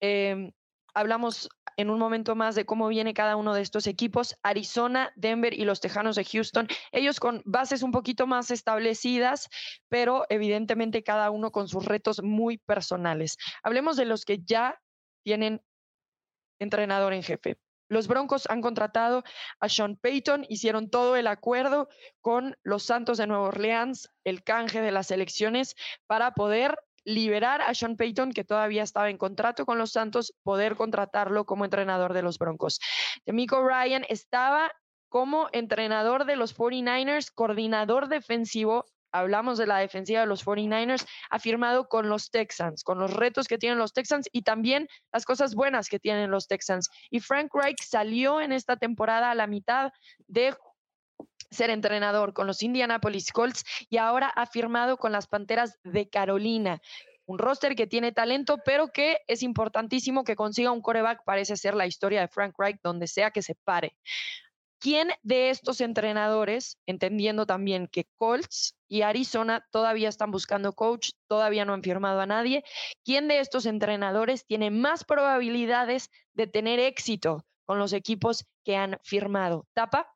[0.00, 0.52] Em,
[0.98, 4.36] hablamos en un momento más de cómo viene cada uno de estos equipos.
[4.42, 9.48] Arizona, Denver y los Tejanos de Houston, ellos con bases un poquito más establecidas,
[9.88, 13.36] pero evidentemente cada uno con sus retos muy personales.
[13.62, 14.80] Hablemos de los que ya
[15.22, 15.62] tienen
[16.58, 17.58] entrenador en jefe.
[17.88, 19.22] Los Broncos han contratado
[19.60, 21.88] a Sean Payton, hicieron todo el acuerdo
[22.20, 26.76] con los Santos de Nueva Orleans, el canje de las elecciones, para poder
[27.08, 31.64] liberar a Sean Payton, que todavía estaba en contrato con los Santos, poder contratarlo como
[31.64, 32.80] entrenador de los Broncos.
[33.24, 34.70] Demico Ryan estaba
[35.08, 38.84] como entrenador de los 49ers, coordinador defensivo.
[39.10, 43.48] Hablamos de la defensiva de los 49ers, ha firmado con los Texans, con los retos
[43.48, 46.90] que tienen los Texans y también las cosas buenas que tienen los Texans.
[47.08, 49.92] Y Frank Reich salió en esta temporada a la mitad
[50.26, 50.54] de
[51.50, 56.80] ser entrenador con los Indianapolis Colts y ahora ha firmado con las Panteras de Carolina.
[57.26, 61.24] Un roster que tiene talento, pero que es importantísimo que consiga un coreback.
[61.24, 63.94] Parece ser la historia de Frank Reich, donde sea que se pare.
[64.80, 71.64] ¿Quién de estos entrenadores, entendiendo también que Colts y Arizona todavía están buscando coach, todavía
[71.64, 72.62] no han firmado a nadie,
[73.04, 79.00] quién de estos entrenadores tiene más probabilidades de tener éxito con los equipos que han
[79.02, 79.66] firmado?
[79.74, 80.14] ¿Tapa?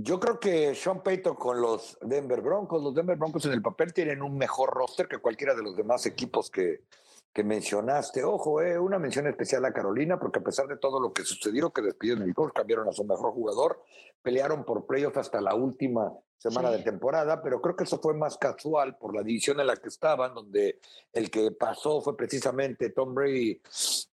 [0.00, 3.92] Yo creo que Sean Payton con los Denver Broncos, los Denver Broncos en el papel
[3.92, 6.84] tienen un mejor roster que cualquiera de los demás equipos que,
[7.32, 8.22] que mencionaste.
[8.22, 11.72] Ojo, eh, una mención especial a Carolina, porque a pesar de todo lo que sucedió,
[11.72, 13.82] que despidieron el coach, cambiaron a su mejor jugador,
[14.22, 18.38] pelearon por playoff hasta la última semana de temporada, pero creo que eso fue más
[18.38, 20.78] casual por la división en la que estaban, donde
[21.12, 23.60] el que pasó fue precisamente Tom Brady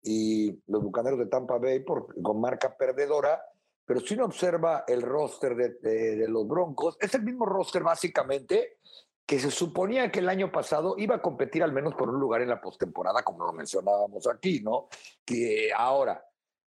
[0.02, 3.42] y los Bucaneros de Tampa Bay por, con marca perdedora.
[3.86, 8.78] Pero si uno observa el roster de, de los Broncos, es el mismo roster básicamente
[9.26, 12.42] que se suponía que el año pasado iba a competir al menos por un lugar
[12.42, 14.88] en la postemporada, como lo mencionábamos aquí, ¿no?
[15.24, 16.22] Que ahora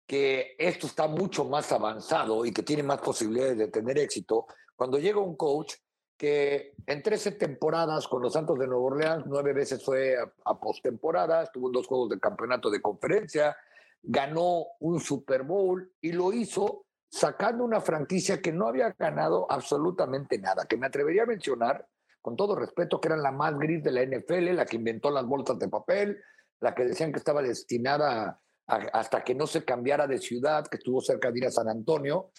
[0.07, 4.99] que esto está mucho más avanzado y que tiene más posibilidades de tener éxito, cuando
[4.99, 5.73] llega un coach
[6.17, 11.43] que en 13 temporadas con los Santos de Nueva Orleans, nueve veces fue a, postemporada,
[11.43, 13.57] estuvo en dos juegos de campeonato de conferencia,
[14.01, 16.84] ganó un Super Bowl y lo hizo
[17.15, 21.87] sacando una franquicia que no había ganado absolutamente nada, que me atrevería a mencionar
[22.21, 25.25] con todo respeto, que era la más gris de la NFL, la que inventó las
[25.25, 26.21] bolsas de papel,
[26.59, 30.99] la que decían que estaba destinada hasta que no se cambiara de ciudad, que estuvo
[30.99, 32.31] cerca de ir a San Antonio,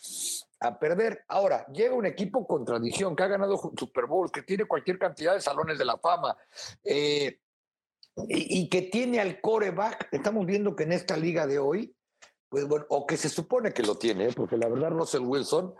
[0.60, 1.24] a perder.
[1.28, 5.32] Ahora, llega un equipo con tradición, que ha ganado Super Bowl, que tiene cualquier cantidad
[5.32, 6.36] de salones de la fama,
[6.84, 7.40] eh,
[8.28, 10.08] y, y, que tiene al coreback.
[10.12, 11.95] Estamos viendo que en esta liga de hoy
[12.48, 15.74] pues bueno, o que se supone que lo tiene, porque la verdad Russell Wilson,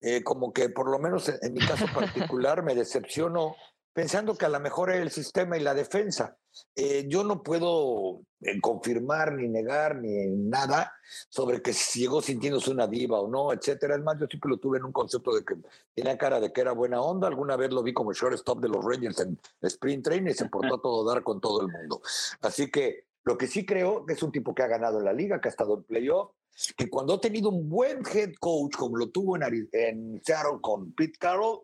[0.00, 3.56] eh, como que por lo menos en, mi caso particular me decepcionó
[3.92, 6.36] pensando que a lo mejor era el sistema y la defensa.
[6.74, 10.92] Eh, yo no puedo eh, confirmar ni negar ni nada
[11.28, 13.96] sobre que si llegó sintiéndose una diva o no, etcétera.
[13.96, 15.56] Es más, yo siempre lo tuve en un concepto de que
[15.94, 17.28] tenía cara de que era buena onda.
[17.28, 20.78] Alguna vez lo vi como shortstop de los Rangers en Sprint Train y se portó
[20.78, 22.00] todo dar con todo el mundo.
[22.40, 25.12] Así que lo que sí creo que es un tipo que ha ganado en la
[25.12, 26.32] liga, que ha estado en playoff,
[26.76, 30.92] que cuando ha tenido un buen head coach como lo tuvo en, en Seattle con
[30.92, 31.60] Pete Carroll,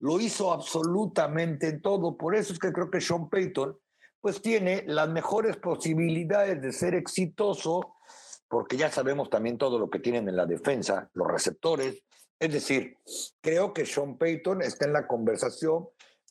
[0.00, 2.16] lo hizo absolutamente en todo.
[2.16, 3.78] Por eso es que creo que Sean Payton
[4.20, 7.96] pues tiene las mejores posibilidades de ser exitoso,
[8.48, 12.02] porque ya sabemos también todo lo que tienen en la defensa, los receptores.
[12.38, 12.96] Es decir,
[13.40, 15.88] creo que Sean Payton está en la conversación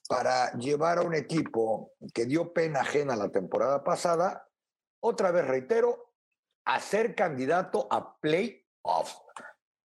[0.07, 4.48] para llevar a un equipo que dio pena ajena la temporada pasada
[4.99, 6.13] otra vez reitero,
[6.65, 9.15] a ser candidato a playoff.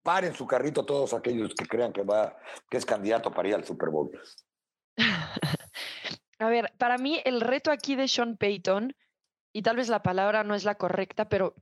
[0.02, 2.36] Paren su carrito todos aquellos que crean que va,
[2.70, 4.10] que es candidato para ir al Super Bowl.
[6.38, 8.94] A ver, para mí el reto aquí de Sean Payton,
[9.54, 11.54] y tal vez la palabra no es la correcta, pero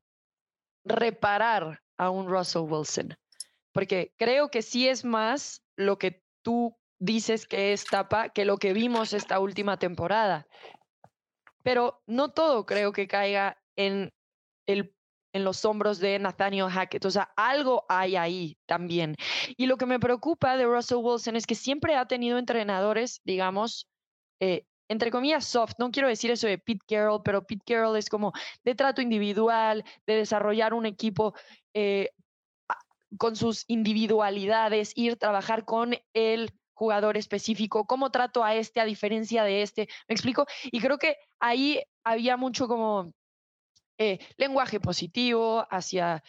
[0.85, 3.17] reparar a un Russell Wilson.
[3.73, 8.57] Porque creo que sí es más lo que tú dices que es tapa que lo
[8.57, 10.47] que vimos esta última temporada
[11.65, 14.13] pero no todo creo que caiga en,
[14.67, 14.95] el,
[15.33, 17.05] en los hombros de Nathaniel Hackett.
[17.07, 19.17] O sea, algo hay ahí también.
[19.57, 23.89] Y lo que me preocupa de Russell Wilson es que siempre ha tenido entrenadores, digamos,
[24.41, 25.75] eh, entre comillas, soft.
[25.79, 29.85] No quiero decir eso de Pete Carroll, pero Pete Carroll es como de trato individual,
[30.07, 31.35] de desarrollar un equipo
[31.73, 32.11] eh,
[33.17, 39.45] con sus individualidades, ir trabajar con el jugador específico, cómo trato a este a diferencia
[39.45, 43.13] de este, me explico, y creo que ahí había mucho como
[43.99, 46.23] eh, lenguaje positivo hacia,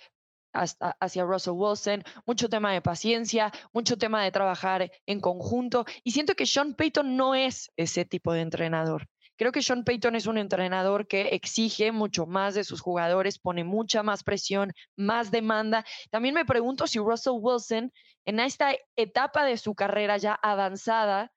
[0.53, 6.35] hacia Russell Wilson, mucho tema de paciencia, mucho tema de trabajar en conjunto, y siento
[6.35, 9.07] que Sean Payton no es ese tipo de entrenador.
[9.37, 13.63] Creo que Sean Payton es un entrenador que exige mucho más de sus jugadores, pone
[13.63, 15.85] mucha más presión, más demanda.
[16.09, 17.91] También me pregunto si Russell Wilson,
[18.25, 21.31] en esta etapa de su carrera ya avanzada,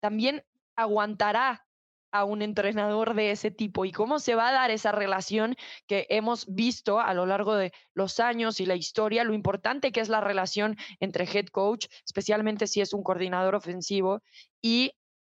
[0.00, 0.44] también
[0.76, 1.64] aguantará
[2.14, 5.56] a un entrenador de ese tipo y cómo se va a dar esa relación
[5.88, 9.98] que hemos visto a lo largo de los años y la historia, lo importante que
[9.98, 14.22] es la relación entre head coach, especialmente si es un coordinador ofensivo,
[14.62, 14.92] y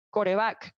[0.10, 0.74] coreback.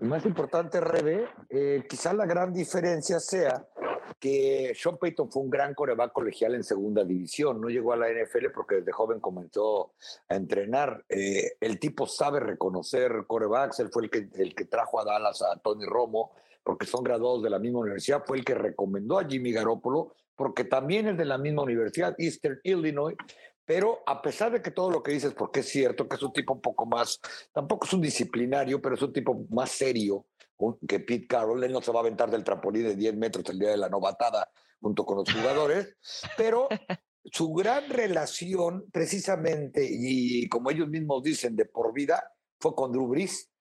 [0.00, 3.66] Más importante, Rebe, eh, quizás la gran diferencia sea
[4.18, 7.60] que Sean Payton fue un gran coreback colegial en segunda división.
[7.60, 9.92] No llegó a la NFL porque desde joven comenzó
[10.28, 11.04] a entrenar.
[11.08, 13.80] Eh, el tipo sabe reconocer corebacks.
[13.80, 17.42] Él fue el que, el que trajo a Dallas a Tony Romo porque son graduados
[17.42, 18.22] de la misma universidad.
[18.26, 22.60] Fue el que recomendó a Jimmy Garoppolo porque también es de la misma universidad, Eastern
[22.64, 23.14] Illinois.
[23.70, 26.32] Pero a pesar de que todo lo que dices, porque es cierto que es un
[26.32, 27.20] tipo un poco más,
[27.52, 30.26] tampoco es un disciplinario, pero es un tipo más serio
[30.88, 33.60] que Pete Carroll, él no se va a aventar del trampolín de 10 metros el
[33.60, 34.50] día de la novatada
[34.80, 35.96] junto con los jugadores,
[36.36, 36.66] pero
[37.22, 42.24] su gran relación precisamente, y como ellos mismos dicen, de por vida,
[42.58, 43.52] fue con Drew Brees.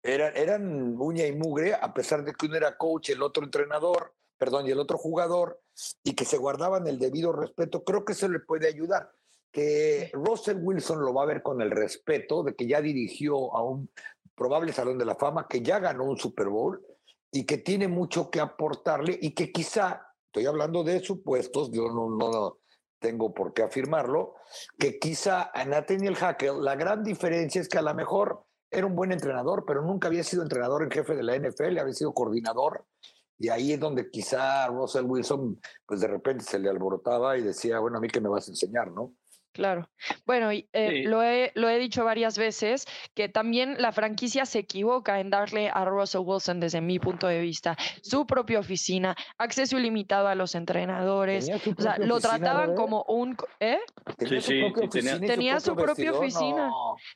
[0.00, 4.14] Eran, eran uña y mugre, a pesar de que uno era coach, el otro entrenador,
[4.38, 5.60] perdón, y el otro jugador,
[6.04, 9.10] y que se guardaban el debido respeto, creo que eso le puede ayudar
[9.56, 13.62] que Russell Wilson lo va a ver con el respeto de que ya dirigió a
[13.62, 13.88] un
[14.34, 16.84] probable Salón de la Fama, que ya ganó un Super Bowl
[17.32, 22.10] y que tiene mucho que aportarle y que quizá, estoy hablando de supuestos, yo no,
[22.10, 22.58] no,
[22.98, 24.34] tengo por qué afirmarlo,
[24.78, 28.94] que quizá a Nathaniel Hackett la gran diferencia es que a lo mejor era un
[28.94, 32.84] buen entrenador, pero nunca había sido entrenador en jefe de la NFL, había sido coordinador.
[33.38, 37.78] Y ahí es donde quizá Russell Wilson, pues de repente se le alborotaba y decía,
[37.78, 39.14] bueno, a mí qué me vas a enseñar, ¿no?
[39.56, 39.88] Claro.
[40.26, 42.84] Bueno, eh, lo, he, lo he dicho varias veces,
[43.14, 47.40] que también la franquicia se equivoca en darle a Russell Wilson, desde mi punto de
[47.40, 51.48] vista, su propia oficina, acceso ilimitado a los entrenadores.
[51.48, 53.34] O sea, lo trataban como un...
[53.58, 53.78] ¿Eh?
[54.28, 54.62] Sí, sí,
[55.26, 56.70] tenía, su propia oficina.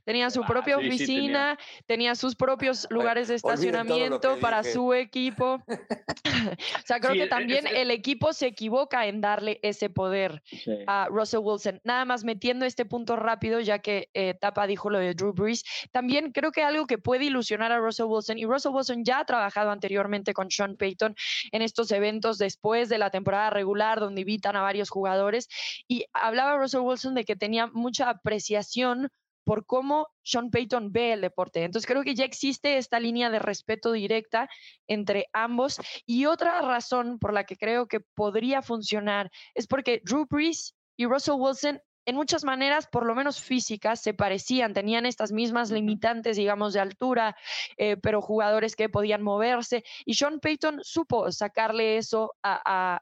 [0.06, 2.14] Tenía su propia oficina, tenía.
[2.14, 5.62] sus propios lugares de estacionamiento para su equipo.
[5.68, 10.42] o sea, creo que e, también el equipo se equivoca en darle ese poder
[10.86, 11.80] a Russell Wilson.
[11.84, 15.64] Nada más metiendo este punto rápido, ya que eh, Tapa dijo lo de Drew Brees,
[15.90, 19.24] también creo que algo que puede ilusionar a Russell Wilson, y Russell Wilson ya ha
[19.24, 21.16] trabajado anteriormente con Sean Payton
[21.50, 25.48] en estos eventos después de la temporada regular, donde invitan a varios jugadores,
[25.88, 29.08] y hablaba Russell Wilson de que tenía mucha apreciación
[29.42, 31.64] por cómo Sean Payton ve el deporte.
[31.64, 34.48] Entonces creo que ya existe esta línea de respeto directa
[34.86, 35.80] entre ambos.
[36.06, 41.06] Y otra razón por la que creo que podría funcionar es porque Drew Brees y
[41.06, 41.80] Russell Wilson
[42.10, 46.80] en muchas maneras, por lo menos físicas, se parecían, tenían estas mismas limitantes, digamos, de
[46.80, 47.36] altura,
[47.76, 49.84] eh, pero jugadores que podían moverse.
[50.04, 53.00] Y Sean Payton supo sacarle eso a,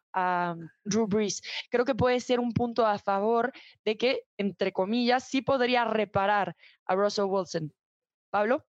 [0.85, 1.41] Drew Brees.
[1.71, 3.53] Creo que puede ser un punto a favor
[3.85, 6.55] de que, entre comillas, sí podría reparar
[6.85, 7.73] a Russell Wilson.
[8.31, 8.67] Pablo.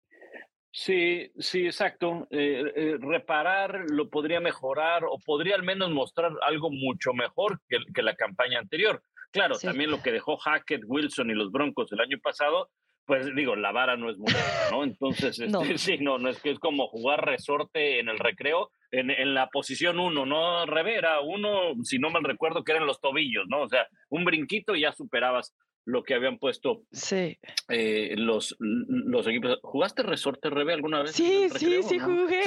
[0.71, 2.27] Sí, sí, exacto.
[2.29, 8.03] Eh, eh, reparar lo podría mejorar o podría al menos mostrar algo mucho mejor que
[8.03, 9.01] la campaña anterior.
[9.31, 12.69] Claro, también lo que dejó Hackett, Wilson y los Broncos el año pasado,
[13.05, 14.83] pues digo, la vara no es muy alta, ¿no?
[14.83, 19.09] Entonces, este, sí, no, no es que es como jugar resorte en el recreo en,
[19.09, 20.65] en la posición uno, ¿no?
[20.65, 23.61] Revera, uno, si no mal recuerdo, que eran los tobillos, ¿no?
[23.61, 25.55] O sea, un brinquito y ya superabas
[25.87, 27.39] lo que habían puesto sí.
[27.69, 29.57] Eh, los, los equipos.
[29.63, 31.13] ¿Jugaste resorte, Rebe, alguna vez?
[31.13, 32.41] Sí, sí, sí, jugué.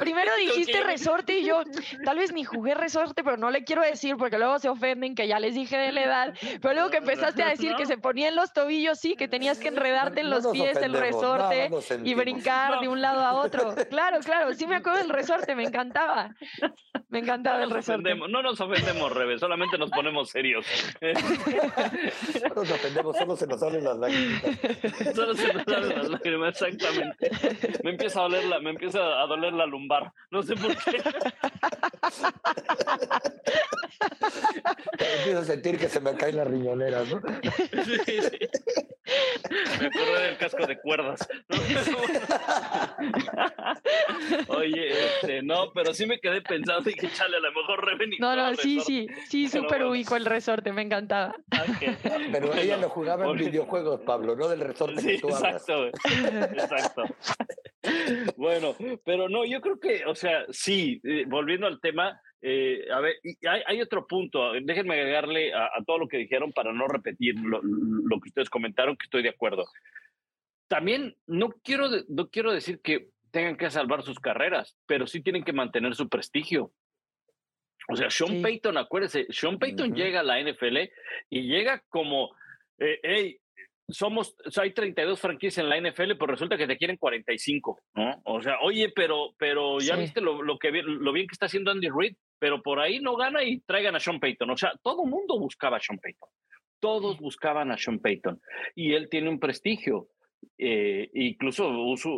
[0.00, 1.62] Primero dijiste resorte y yo
[2.04, 5.28] tal vez ni jugué resorte, pero no le quiero decir porque luego se ofenden que
[5.28, 6.34] ya les dije de la edad.
[6.62, 9.68] Pero luego que empezaste a decir que se ponían los tobillos, sí, que tenías que
[9.68, 11.68] enredarte en los pies el resorte
[12.02, 13.74] y brincar de un lado a otro.
[13.96, 16.34] Claro, claro, sí me acuerdo del resorte, me encantaba.
[17.08, 18.14] Me encantaba el resorte.
[18.14, 20.66] No nos ofendemos, Rebe, solamente nos ponemos serios
[23.18, 24.42] solo se nos salen las lágrimas.
[25.14, 27.30] Solo se nos salen las lágrimas, exactamente.
[27.82, 30.12] Me empieza a doler la, me empieza a doler la lumbar.
[30.30, 31.02] No sé por qué.
[35.18, 37.20] Empiezo a sentir que se me caen las riñoneras, ¿no?
[37.84, 38.38] Sí, sí.
[39.80, 41.28] Me acuerdo del casco de cuerdas.
[44.48, 48.10] Oye, este, no, pero sí me quedé pensando y que chale, a lo mejor Reven
[48.18, 51.36] No, no, sí, sí, sí, súper ubico el resorte, me encantaba.
[52.32, 57.02] Pero ella lo jugaba en videojuegos, Pablo, no del resorte sí, exacto, exacto.
[58.36, 58.74] Bueno,
[59.04, 63.14] pero no, yo creo que, o sea, sí, eh, volviendo al tema, eh, a ver,
[63.66, 68.28] hay, otro punto, déjenme agregarle a, todo lo que dijeron para no repetir lo, que
[68.28, 69.66] ustedes comentaron, que estoy de acuerdo.
[70.68, 75.44] También no quiero, no quiero decir que tengan que salvar sus carreras, pero sí tienen
[75.44, 76.72] que mantener su prestigio.
[77.88, 80.76] O sea, Sean Payton, acuérdese, Sean Payton llega a la NFL
[81.30, 82.34] y llega como,
[82.78, 83.38] eh, hey,
[83.88, 88.20] somos, hay 32 franquicias en la NFL, pero resulta que te quieren 45, ¿no?
[88.24, 91.70] O sea, oye, pero, pero ya viste lo, lo, que, lo bien que está haciendo
[91.70, 94.50] Andy Reid, pero por ahí no gana y traigan a Sean Payton.
[94.50, 96.28] O sea, todo el mundo buscaba a Sean Payton.
[96.80, 98.40] Todos buscaban a Sean Payton.
[98.74, 100.08] Y él tiene un prestigio.
[100.58, 101.70] Eh, incluso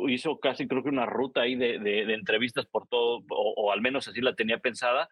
[0.09, 4.09] hizo casi creo que una ruta ahí de, de, entrevistas por todo, o, al menos
[4.09, 5.09] así la tenía pensada.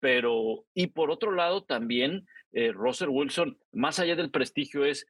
[0.00, 5.06] Pero, y por otro lado también, eh, Russell Wilson, más allá del prestigio, es,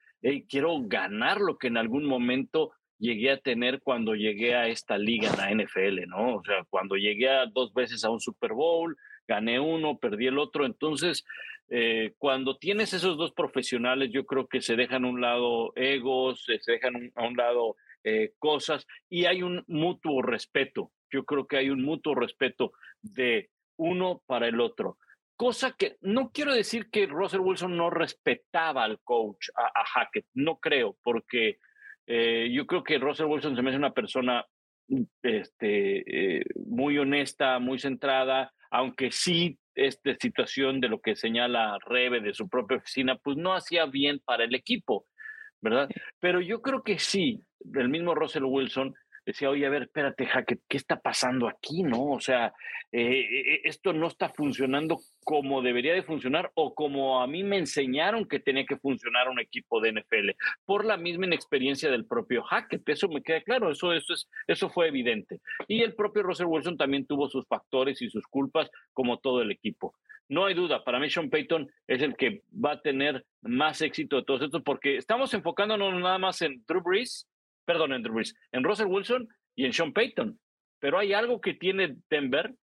[0.49, 5.31] quiero ganar lo que en algún momento llegué a tener cuando llegué a esta liga
[5.31, 6.37] en la NFL, ¿no?
[6.37, 8.97] O sea, cuando llegué a dos veces a un Super Bowl,
[9.29, 10.65] gané uno, perdí el otro.
[10.65, 11.25] Entonces,
[11.69, 16.45] eh, cuando tienes esos dos profesionales, yo creo que se dejan a un lado egos,
[16.45, 20.93] se dejan a un lado eh, cosas y hay un mutuo respeto.
[21.11, 22.73] Yo creo que hay un mutuo respeto
[23.03, 24.99] de uno para el otro.
[25.37, 30.59] Cosa que no quiero decir que Russell Wilson no respetaba al coach, a, Hackett, no
[30.59, 31.59] creo, porque
[32.07, 34.45] eh, yo creo que Russell Wilson se me hace una persona
[35.23, 42.35] este, muy honesta, muy centrada, aunque sí esta situación de lo que señala Rebe de
[42.35, 45.07] su propia oficina, pues no hacía bien para el equipo,
[45.61, 45.89] ¿verdad?
[46.21, 47.41] Pero yo creo que sí,
[47.75, 52.11] el mismo Russell Wilson decía, oye, a ver, espérate, Hackett, ¿qué está pasando aquí, no?
[52.13, 52.53] O sea,
[52.93, 57.59] eh, eh, esto no está funcionando como debería de funcionar o como a mí me
[57.59, 60.31] enseñaron que tenía que funcionar un equipo de NFL,
[60.65, 62.89] por la misma inexperiencia del propio Hackett.
[62.89, 65.41] Eso me queda claro, eso, eso, es, eso fue evidente.
[65.67, 69.51] Y el propio Russell Wilson también tuvo sus factores y sus culpas, como todo el
[69.51, 69.95] equipo.
[70.29, 74.17] No hay duda, para mí Sean Payton es el que va a tener más éxito
[74.17, 77.29] de todos estos, porque estamos enfocándonos nada más en Drew Brees,
[77.65, 80.39] perdón, en Drew Brees, en Russell Wilson y en Sean Payton.
[80.81, 82.55] Pero hay algo que tiene Denver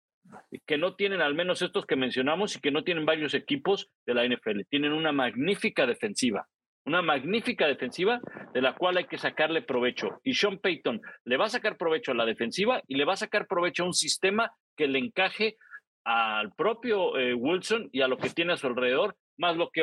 [0.66, 4.14] que no tienen al menos estos que mencionamos y que no tienen varios equipos de
[4.14, 4.62] la NFL.
[4.70, 6.48] Tienen una magnífica defensiva,
[6.86, 8.22] una magnífica defensiva
[8.54, 10.20] de la cual hay que sacarle provecho.
[10.24, 13.18] Y Sean Payton le va a sacar provecho a la defensiva y le va a
[13.18, 15.58] sacar provecho a un sistema que le encaje
[16.04, 19.82] al propio eh, Wilson y a lo que tiene a su alrededor, más lo que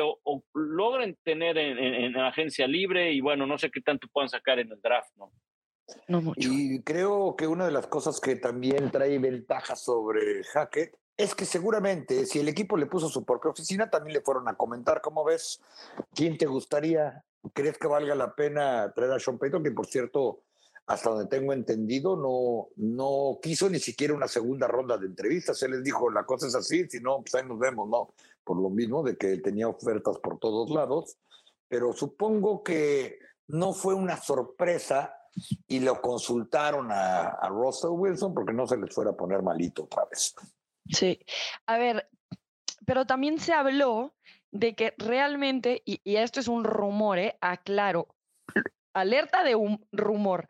[0.53, 4.71] logren tener en, en, agencia libre y bueno, no sé qué tanto puedan sacar en
[4.71, 5.31] el draft, ¿no?
[6.07, 6.49] No mucho.
[6.51, 11.45] Y creo que una de las cosas que también trae ventaja sobre Hackett es que
[11.45, 15.25] seguramente si el equipo le puso su propia oficina, también le fueron a comentar, ¿cómo
[15.25, 15.61] ves?
[16.13, 17.25] ¿Quién te gustaría?
[17.53, 19.63] ¿Crees que valga la pena traer a Sean Payton?
[19.63, 20.43] Que por cierto,
[20.89, 25.59] hasta donde tengo entendido, no, no quiso ni siquiera una segunda ronda de entrevistas.
[25.59, 28.13] Se les dijo, la cosa es así, si no, pues ahí nos vemos, ¿no?
[28.49, 31.19] Por lo mismo de que tenía ofertas por todos lados.
[31.67, 35.15] Pero supongo que no fue una sorpresa
[35.67, 40.05] y lo consultaron a, Russell Wilson porque no se les fuera a poner malito otra
[40.05, 40.33] vez.
[40.87, 41.19] Sí,
[41.67, 42.09] a ver,
[42.87, 44.15] pero también se habló
[44.49, 47.37] de que realmente, y, esto es un rumor, ¿eh?
[47.41, 48.07] aclaro,
[48.95, 50.49] alerta de un rumor,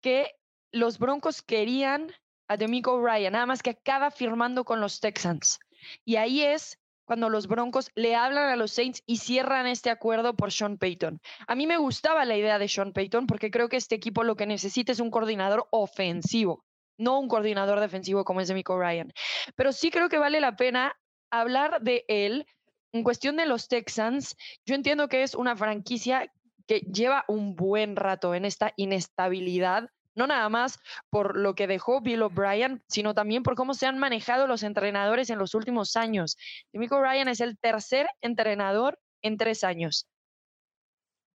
[0.00, 0.36] que
[0.70, 2.12] los Broncos querían
[2.46, 5.58] a Demico Ryan, nada más que acaba firmando con los Texans.
[6.04, 6.78] Y ahí es
[7.08, 11.22] cuando los Broncos le hablan a los Saints y cierran este acuerdo por Sean Payton.
[11.46, 14.36] A mí me gustaba la idea de Sean Payton porque creo que este equipo lo
[14.36, 16.66] que necesita es un coordinador ofensivo,
[16.98, 19.10] no un coordinador defensivo como es de Mico Ryan.
[19.56, 21.00] Pero sí creo que vale la pena
[21.30, 22.46] hablar de él
[22.92, 24.36] en cuestión de los Texans.
[24.66, 26.30] Yo entiendo que es una franquicia
[26.66, 29.88] que lleva un buen rato en esta inestabilidad
[30.18, 33.98] no nada más por lo que dejó Bill O'Brien, sino también por cómo se han
[33.98, 36.36] manejado los entrenadores en los últimos años.
[36.72, 40.06] Mick O'Brien es el tercer entrenador en tres años,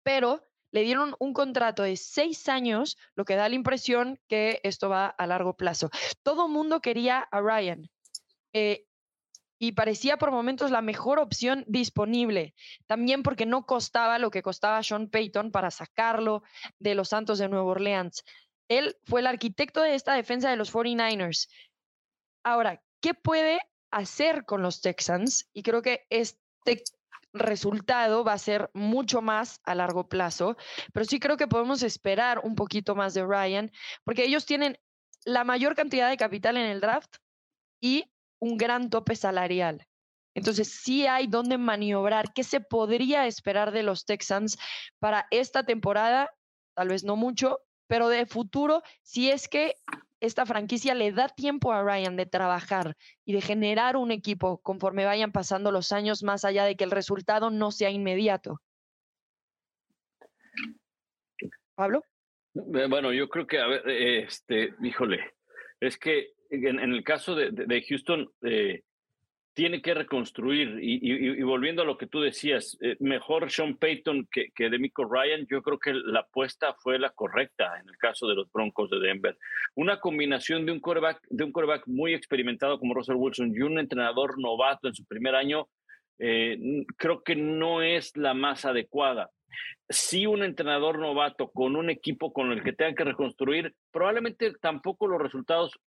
[0.04, 4.90] pero le dieron un contrato de seis años, lo que da la impresión que esto
[4.90, 5.90] va a largo plazo.
[6.24, 7.90] Todo mundo quería a Ryan.
[8.54, 8.86] Eh,
[9.60, 12.54] y parecía por momentos la mejor opción disponible,
[12.86, 16.44] también porque no costaba lo que costaba Sean Payton para sacarlo
[16.80, 18.26] de los Santos de Nueva Orleans.
[18.70, 21.50] Él fue el arquitecto de esta defensa de los 49ers.
[22.44, 23.60] Ahora, ¿qué puede
[23.92, 25.50] hacer con los Texans?
[25.54, 26.84] Y creo que este
[27.34, 30.56] resultado va a ser mucho más a largo plazo,
[30.94, 33.72] pero sí creo que podemos esperar un poquito más de Ryan,
[34.04, 34.78] porque ellos tienen
[35.26, 37.16] la mayor cantidad de capital en el draft
[37.82, 39.88] y un gran tope salarial.
[40.36, 42.34] Entonces, sí hay donde maniobrar.
[42.34, 44.58] ¿Qué se podría esperar de los Texans
[45.00, 46.32] para esta temporada?
[46.76, 47.60] Tal vez no mucho,
[47.94, 49.76] pero de futuro, si es que
[50.20, 55.06] esta franquicia le da tiempo a Ryan de trabajar y de generar un equipo conforme
[55.06, 58.62] vayan pasando los años, más allá de que el resultado no sea inmediato.
[61.76, 62.04] Pablo.
[62.56, 65.36] Eh, bueno, yo creo que, a ver, este, híjole,
[65.80, 68.82] es que en, el caso de, Houston, eh,
[69.54, 70.80] tiene que reconstruir.
[70.82, 75.46] Y, volviendo a lo que tú decías, eh, mejor Sean Payton que, que Demico Ryan,
[75.50, 79.00] yo creo que la apuesta fue la correcta en el caso de los Broncos de
[79.00, 79.38] Denver.
[79.76, 83.80] Una combinación de un quarterback, de un quarterback muy experimentado como Russell Wilson y un
[83.80, 85.68] entrenador novato en su primer año,
[86.20, 89.30] eh, creo que no es la más adecuada.
[89.90, 95.08] Si un entrenador novato con un equipo con el que tengan que reconstruir, probablemente tampoco
[95.08, 95.80] los resultados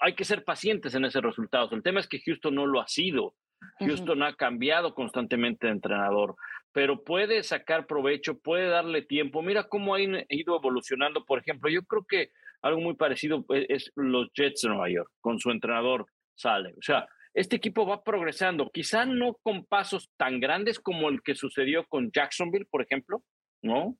[0.00, 1.68] hay que ser pacientes en ese resultado.
[1.72, 3.34] El tema es que Houston no lo ha sido.
[3.80, 6.34] Houston ha cambiado constantemente de entrenador,
[6.72, 9.42] pero puede sacar provecho, puede darle tiempo.
[9.42, 11.26] Mira cómo ha ido evolucionando.
[11.26, 12.30] Por ejemplo, yo creo que
[12.62, 16.74] algo muy parecido e-, es los Jets de Nueva York, con su entrenador Sale.
[16.78, 21.34] O sea, este equipo va progresando, quizá no con pasos tan grandes como el que
[21.34, 23.22] sucedió con Jacksonville, por ejemplo,
[23.62, 23.96] ¿no?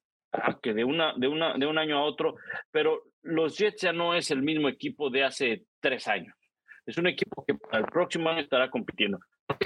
[0.62, 2.36] Que de, una, de, una, de un año a otro,
[2.70, 6.34] pero los Jets ya no es el mismo equipo de hace tres años.
[6.86, 9.18] Es un equipo que para el próximo año estará compitiendo.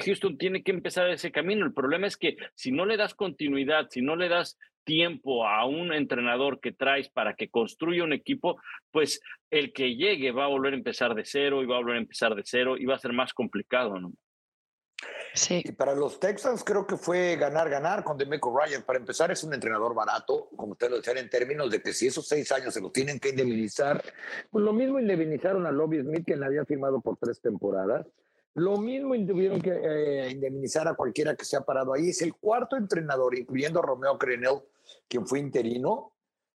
[0.04, 1.64] Houston tiene que empezar ese camino.
[1.64, 5.64] El problema es que si no le das continuidad, si no le das tiempo a
[5.64, 8.60] un entrenador que traes para que construya un equipo,
[8.90, 11.96] pues el que llegue va a volver a empezar de cero y va a volver
[11.96, 13.96] a empezar de cero y va a ser más complicado.
[15.34, 15.62] Sí.
[15.64, 18.82] Y para los Texans creo que fue ganar, ganar con Demeco Ryan.
[18.82, 22.06] Para empezar, es un entrenador barato, como ustedes lo decían, en términos de que si
[22.06, 24.02] esos seis años se los tienen que indemnizar,
[24.50, 28.06] pues lo mismo indemnizaron a Lobby Smith, quien había firmado por tres temporadas.
[28.54, 32.10] Lo mismo tuvieron que eh, indemnizar a cualquiera que se ha parado ahí.
[32.10, 34.60] Es el cuarto entrenador, incluyendo a Romeo Crenel,
[35.08, 36.12] quien fue interino,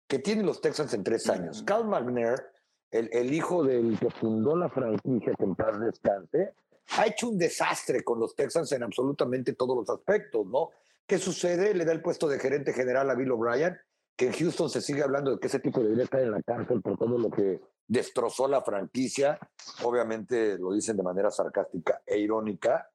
[0.08, 1.62] que tiene los Texans en tres años.
[1.64, 2.46] Cal McNair,
[2.92, 6.54] el, el hijo del que fundó la franquicia, que en paz descanse,
[6.98, 10.72] ha hecho un desastre con los Texans en absolutamente todos los aspectos, ¿no?
[11.06, 11.74] ¿Qué sucede?
[11.74, 13.78] Le da el puesto de gerente general a Bill O'Brien,
[14.16, 16.82] que en Houston se sigue hablando de que ese tipo debería estar en la cárcel
[16.82, 19.40] por todo lo que destrozó la franquicia.
[19.84, 22.90] Obviamente lo dicen de manera sarcástica e irónica,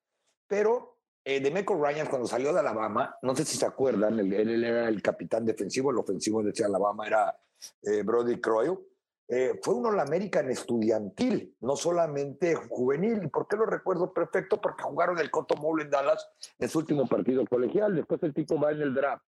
[0.46, 4.32] pero eh, de Meco Ryan cuando salió de Alabama, no sé si se acuerdan, él,
[4.32, 7.36] él era el capitán defensivo, el ofensivo de Alabama era
[7.82, 8.78] eh, Brody Croyle
[9.26, 13.24] eh, fue un All-American estudiantil, no solamente juvenil.
[13.24, 14.60] ¿Y por qué lo recuerdo perfecto?
[14.60, 17.94] Porque jugaron el Cotton Bowl en Dallas en su último partido colegial.
[17.94, 19.24] Después el tipo va en el draft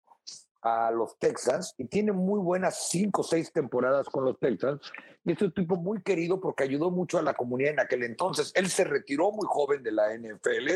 [0.62, 4.82] a los Texans y tiene muy buenas cinco o seis temporadas con los Texans.
[5.24, 8.52] Y es un tipo muy querido porque ayudó mucho a la comunidad en aquel entonces.
[8.56, 10.70] Él se retiró muy joven de la NFL,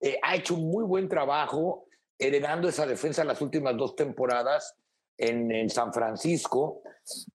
[0.00, 1.86] eh, ha hecho un muy buen trabajo
[2.18, 4.76] heredando esa defensa en las últimas dos temporadas
[5.18, 6.82] en, San Francisco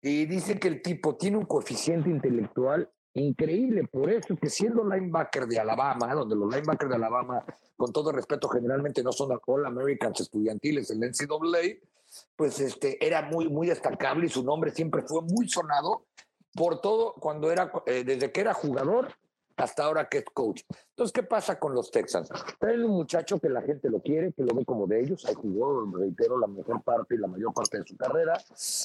[0.00, 5.46] y dice que el tipo tiene un coeficiente intelectual increíble, por eso que siendo linebacker
[5.46, 7.44] de Alabama, donde los linebackers de Alabama,
[7.76, 11.78] con todo respeto, generalmente no son All Americans estudiantiles en NCAA,
[12.36, 16.06] pues este, era muy, muy destacable y su nombre siempre fue muy sonado
[16.54, 19.08] por todo cuando era, eh, desde que era jugador
[19.58, 20.62] hasta ahora que es coach.
[20.90, 22.30] Entonces, ¿qué pasa con los Texans?
[22.58, 25.34] Traen un muchacho que la gente lo quiere, que lo ve como de ellos, ahí
[25.34, 28.40] jugó, reitero, la mejor parte y la mayor parte de su carrera.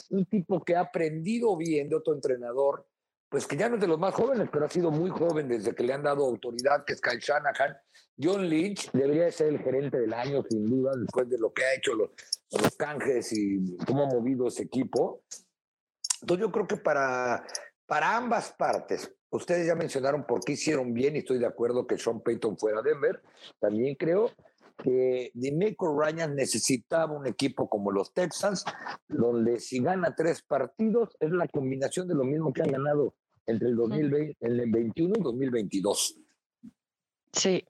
[0.09, 2.85] Un tipo que ha aprendido bien de otro entrenador,
[3.29, 5.73] pues que ya no es de los más jóvenes, pero ha sido muy joven desde
[5.73, 7.77] que le han dado autoridad, que es Kyle Shanahan.
[8.21, 11.73] John Lynch debería ser el gerente del año, sin duda, después de lo que ha
[11.75, 12.11] hecho los,
[12.51, 15.23] los canjes y cómo ha movido ese equipo.
[16.21, 17.43] Entonces yo creo que para,
[17.85, 21.97] para ambas partes, Ustedes ya mencionaron por qué hicieron bien y estoy de acuerdo que
[21.97, 23.19] Sean Payton fuera a Denver.
[23.59, 24.29] También creo
[24.77, 28.63] que Dimeco Ryan necesitaba un equipo como los Texans,
[29.07, 33.15] donde si gana tres partidos es la combinación de lo mismo que han ganado
[33.47, 36.22] entre el 2020, el 2021 y 2022.
[37.33, 37.65] Sí,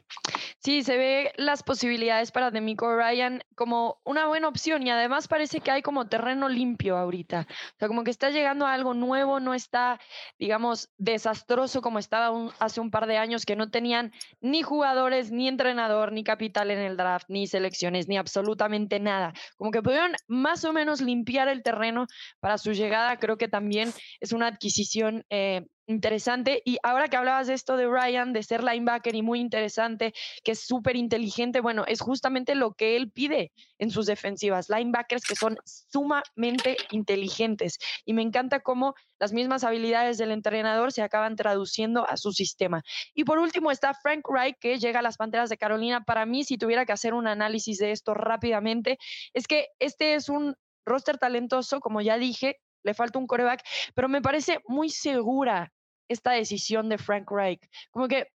[0.60, 5.60] Sí, se ve las posibilidades para Demico Ryan como una buena opción y además parece
[5.60, 7.48] que hay como terreno limpio ahorita.
[7.50, 10.00] O sea, como que está llegando a algo nuevo, no está,
[10.40, 15.50] digamos, desastroso como estaba hace un par de años que no tenían ni jugadores, ni
[15.50, 19.34] entrenador, ni capital en el draft, ni selecciones, ni absolutamente nada.
[19.58, 22.08] Como que pudieron más o menos limpiar el terreno
[22.40, 23.18] para su llegada.
[23.20, 23.92] Creo que también
[24.22, 26.62] es una adquisición eh, interesante.
[26.66, 30.14] Y ahora que hablabas de esto de Ryan, de ser linebacker y muy interesante,
[30.44, 35.24] que es súper inteligente, bueno, es justamente lo que él pide en sus defensivas, linebackers
[35.24, 37.80] que son sumamente inteligentes.
[38.06, 42.84] Y me encanta cómo las mismas habilidades del entrenador se acaban traduciendo a su sistema.
[43.14, 46.04] Y por último está Frank Wright, que llega a las Panteras de Carolina.
[46.04, 48.98] Para mí, si tuviera que hacer un análisis de esto rápidamente,
[49.34, 50.56] es que este es un
[50.86, 53.62] roster talentoso, como ya dije, le falta un coreback,
[53.94, 55.72] pero me parece muy segura
[56.10, 57.62] esta decisión de Frank Reich.
[57.92, 58.28] Como que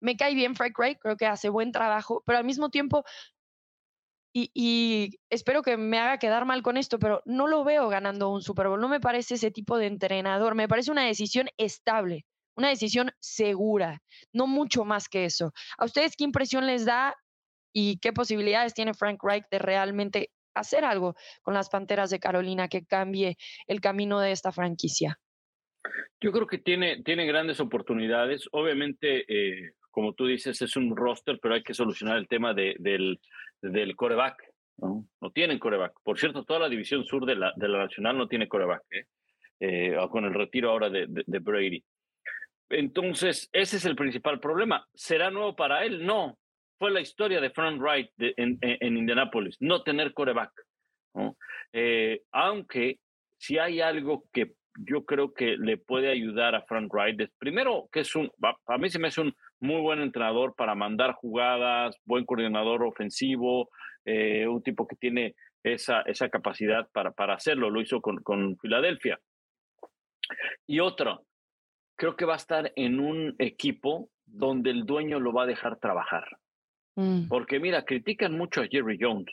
[0.00, 3.04] me cae bien Frank Reich, creo que hace buen trabajo, pero al mismo tiempo,
[4.34, 8.30] y, y, espero que me haga quedar mal con esto, pero no lo veo ganando
[8.30, 12.26] un Super Bowl, no me parece ese tipo de entrenador, me parece una decisión estable,
[12.54, 14.02] una decisión segura,
[14.32, 15.52] no mucho más que eso.
[15.78, 17.16] ¿A ustedes qué impresión les da
[17.72, 22.68] y qué posibilidades tiene Frank Reich de realmente hacer algo con las Panteras de Carolina
[22.68, 23.36] que cambie
[23.66, 25.18] el camino de esta franquicia?
[26.20, 28.48] Yo creo que tiene, tiene grandes oportunidades.
[28.52, 32.74] Obviamente, eh, como tú dices, es un roster, pero hay que solucionar el tema de,
[32.78, 33.20] del,
[33.62, 34.36] del coreback.
[34.78, 35.06] ¿no?
[35.20, 35.94] no tienen coreback.
[36.02, 39.06] Por cierto, toda la división sur de la, de la Nacional no tiene coreback, ¿eh?
[39.58, 41.82] Eh, con el retiro ahora de, de, Brady.
[42.68, 44.86] Entonces, ese es el principal problema.
[44.92, 46.04] ¿Será nuevo para él?
[46.04, 46.38] No.
[46.78, 49.06] Fue la historia de Frank Wright en, en,
[49.60, 50.52] no tener coreback.
[51.14, 51.36] ¿no?
[52.32, 53.00] aunque
[53.38, 57.30] si hay algo que yo creo que le puede ayudar a Frank Wright.
[57.38, 61.14] Primero, que es un, para mí se me hace un muy buen entrenador para mandar
[61.14, 63.70] jugadas, buen coordinador ofensivo,
[64.04, 68.56] eh, un tipo que tiene esa, esa capacidad para, para hacerlo, lo hizo con, con
[68.58, 69.18] Filadelfia.
[70.66, 71.24] Y otro,
[71.96, 75.78] creo que va a estar en un equipo donde el dueño lo va a dejar
[75.78, 76.24] trabajar.
[76.96, 77.28] Mm.
[77.28, 79.32] Porque mira, critican mucho a Jerry Jones,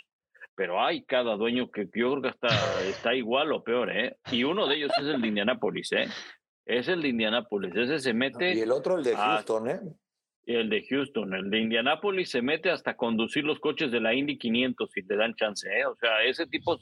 [0.56, 2.50] pero hay cada dueño que yo creo que está,
[2.84, 4.18] está igual o peor, ¿eh?
[4.32, 6.08] Y uno de ellos es el de Indianápolis, ¿eh?
[6.66, 8.54] Es el de Indianápolis, ese se mete.
[8.54, 9.80] Y el otro el de Houston, ¿eh?
[10.46, 11.34] el de Houston.
[11.34, 15.16] El de Indianapolis se mete hasta conducir los coches de la Indy 500 si te
[15.16, 15.68] dan chance.
[15.70, 15.86] ¿eh?
[15.86, 16.80] O sea, ese tipo.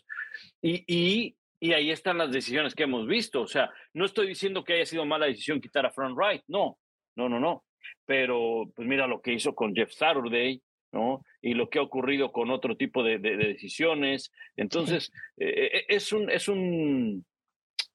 [0.61, 3.41] Y, y, y, ahí están las decisiones que hemos visto.
[3.41, 6.43] O sea, no estoy diciendo que haya sido mala decisión quitar a Front Wright.
[6.47, 6.79] No,
[7.15, 7.65] no, no, no.
[8.05, 10.61] Pero pues mira lo que hizo con Jeff Saturday.
[10.91, 11.23] ¿No?
[11.41, 14.31] Y lo que ha ocurrido con otro tipo de, de, decisiones.
[14.55, 17.25] Entonces, eh, eh, es, un, es, un,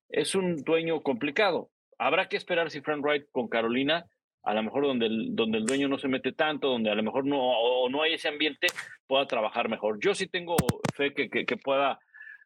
[0.09, 1.70] es un dueño complicado.
[1.99, 4.07] Habrá que esperar si Frank Wright con Carolina
[4.47, 7.03] a lo mejor donde el, donde el dueño no se mete tanto, donde a lo
[7.03, 8.68] mejor no, o no hay ese ambiente,
[9.09, 9.99] pueda trabajar mejor.
[10.01, 10.57] Yo sí tengo
[10.94, 11.99] fe que, que, pueda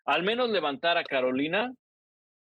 [0.07, 1.74] al menos levantar a Carolina.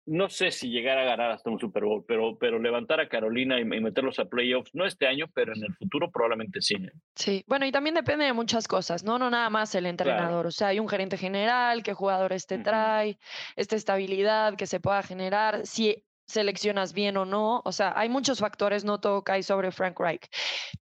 [0.07, 3.59] No sé si llegar a ganar hasta un Super Bowl, pero, pero levantar a Carolina
[3.59, 6.75] y, meterlos a playoffs, no este año, pero en el futuro probablemente sí.
[6.75, 6.91] ¿eh?
[7.13, 9.19] Sí, bueno, y también depende de muchas cosas, ¿no?
[9.19, 10.47] No nada más el entrenador.
[10.47, 13.19] O sea, hay un gerente general, qué jugadores te trae,
[13.57, 15.65] esta estabilidad que se pueda generar.
[15.65, 17.61] Si seleccionas bien o no.
[17.65, 20.29] O sea, hay muchos factores, no todo cae sobre Frank Reich.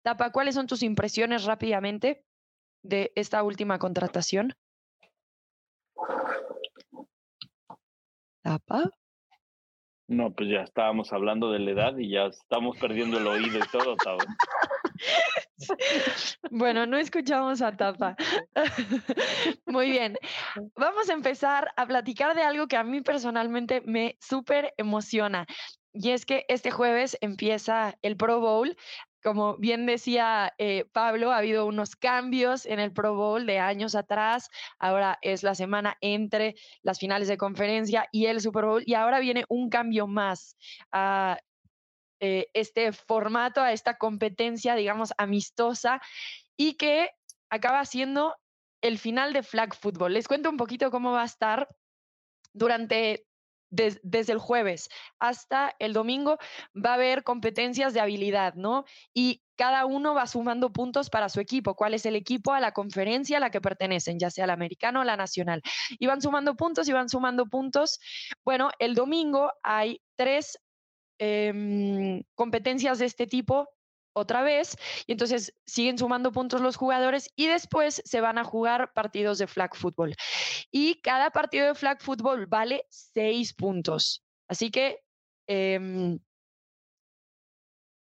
[0.02, 2.24] Tapa, ¿cuáles son tus impresiones rápidamente
[2.82, 4.54] de esta última contratación?
[8.42, 8.90] Tapa.
[10.08, 13.68] No, pues ya estábamos hablando de la edad y ya estamos perdiendo el oído y
[13.72, 13.96] todo,
[16.50, 18.14] Bueno, no escuchamos a Tapa.
[19.66, 20.16] Muy bien.
[20.76, 25.44] Vamos a empezar a platicar de algo que a mí personalmente me súper emociona.
[25.92, 28.76] Y es que este jueves empieza el Pro Bowl
[29.26, 33.96] como bien decía eh, Pablo, ha habido unos cambios en el Pro Bowl de años
[33.96, 34.48] atrás.
[34.78, 38.84] Ahora es la semana entre las finales de conferencia y el Super Bowl.
[38.86, 40.56] Y ahora viene un cambio más
[40.92, 41.40] a
[42.20, 46.00] eh, este formato, a esta competencia, digamos, amistosa
[46.56, 47.10] y que
[47.50, 48.36] acaba siendo
[48.80, 50.12] el final de flag football.
[50.12, 51.66] Les cuento un poquito cómo va a estar
[52.52, 53.26] durante
[53.76, 56.38] desde el jueves hasta el domingo
[56.74, 58.84] va a haber competencias de habilidad, ¿no?
[59.14, 61.74] Y cada uno va sumando puntos para su equipo.
[61.74, 65.00] ¿Cuál es el equipo a la conferencia a la que pertenecen, ya sea la americana
[65.00, 65.62] o la nacional?
[65.98, 67.98] Y van sumando puntos y van sumando puntos.
[68.44, 70.58] Bueno, el domingo hay tres
[71.18, 73.68] em, competencias de este tipo
[74.16, 78.92] otra vez y entonces siguen sumando puntos los jugadores y después se van a jugar
[78.94, 80.16] partidos de flag football.
[80.70, 84.24] Y cada partido de flag football vale seis puntos.
[84.48, 85.00] Así que
[85.46, 86.18] em,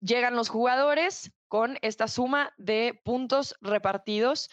[0.00, 4.50] llegan los jugadores con esta suma de puntos repartidos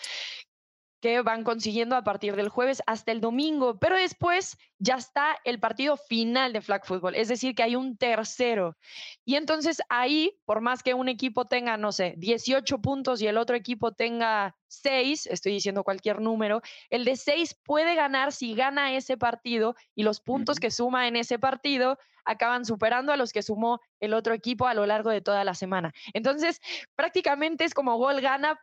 [1.08, 5.58] que van consiguiendo a partir del jueves hasta el domingo, pero después ya está el
[5.58, 8.76] partido final de flag football, es decir, que hay un tercero.
[9.24, 13.38] Y entonces ahí, por más que un equipo tenga, no sé, 18 puntos y el
[13.38, 18.94] otro equipo tenga 6, estoy diciendo cualquier número, el de 6 puede ganar si gana
[18.94, 23.42] ese partido y los puntos que suma en ese partido acaban superando a los que
[23.42, 25.94] sumó el otro equipo a lo largo de toda la semana.
[26.14, 26.60] Entonces,
[26.96, 28.60] prácticamente es como gol gana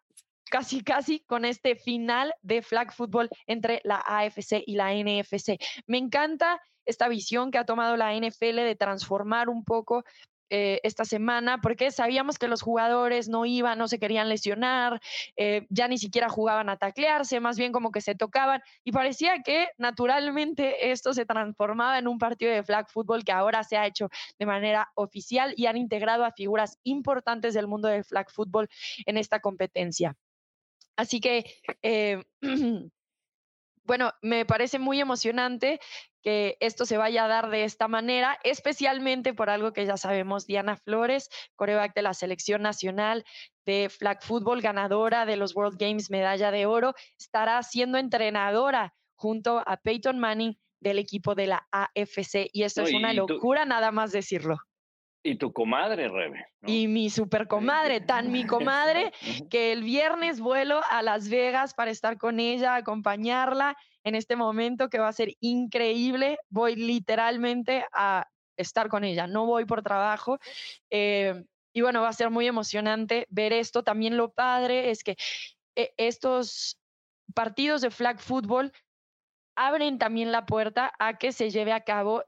[0.54, 5.58] casi, casi con este final de flag football entre la AFC y la NFC.
[5.88, 10.04] Me encanta esta visión que ha tomado la NFL de transformar un poco
[10.50, 15.00] eh, esta semana, porque sabíamos que los jugadores no iban, no se querían lesionar,
[15.36, 19.42] eh, ya ni siquiera jugaban a taclearse, más bien como que se tocaban, y parecía
[19.42, 23.88] que naturalmente esto se transformaba en un partido de flag football que ahora se ha
[23.88, 28.68] hecho de manera oficial y han integrado a figuras importantes del mundo del flag football
[29.04, 30.16] en esta competencia.
[30.96, 31.44] Así que,
[31.82, 32.22] eh,
[33.84, 35.80] bueno, me parece muy emocionante
[36.22, 40.46] que esto se vaya a dar de esta manera, especialmente por algo que ya sabemos,
[40.46, 43.24] Diana Flores, coreback de la selección nacional
[43.66, 49.62] de flag football, ganadora de los World Games, medalla de oro, estará siendo entrenadora junto
[49.66, 52.48] a Peyton Manning del equipo de la AFC.
[52.52, 54.56] Y esto es una locura nada más decirlo.
[55.26, 56.46] Y tu comadre, Rebe.
[56.66, 59.10] Y mi super comadre, tan mi comadre,
[59.48, 64.90] que el viernes vuelo a Las Vegas para estar con ella, acompañarla en este momento
[64.90, 66.38] que va a ser increíble.
[66.50, 70.38] Voy literalmente a estar con ella, no voy por trabajo.
[70.90, 73.82] Eh, y bueno, va a ser muy emocionante ver esto.
[73.82, 75.16] También lo padre es que
[75.74, 76.78] eh, estos
[77.34, 78.72] partidos de flag football
[79.56, 82.24] abren también la puerta a que se lleve a cabo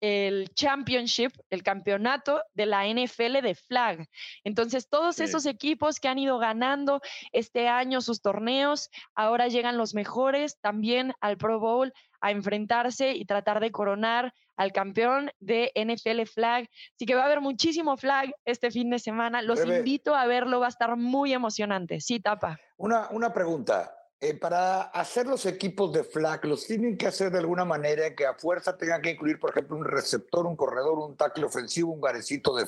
[0.00, 4.06] el championship, el campeonato de la NFL de flag.
[4.44, 7.00] Entonces, todos esos equipos que han ido ganando
[7.32, 13.24] este año sus torneos, ahora llegan los mejores también al Pro Bowl a enfrentarse y
[13.24, 16.68] tratar de coronar al campeón de NFL Flag.
[16.94, 19.40] Así que va a haber muchísimo flag este fin de semana.
[19.40, 22.00] Los invito a verlo, va a estar muy emocionante.
[22.00, 22.58] Sí, tapa.
[22.76, 23.97] Una, una pregunta.
[24.20, 28.26] Eh, para hacer los equipos de flag, los tienen que hacer de alguna manera que
[28.26, 32.00] a fuerza tengan que incluir, por ejemplo, un receptor, un corredor, un tackle ofensivo, un
[32.00, 32.66] garecito de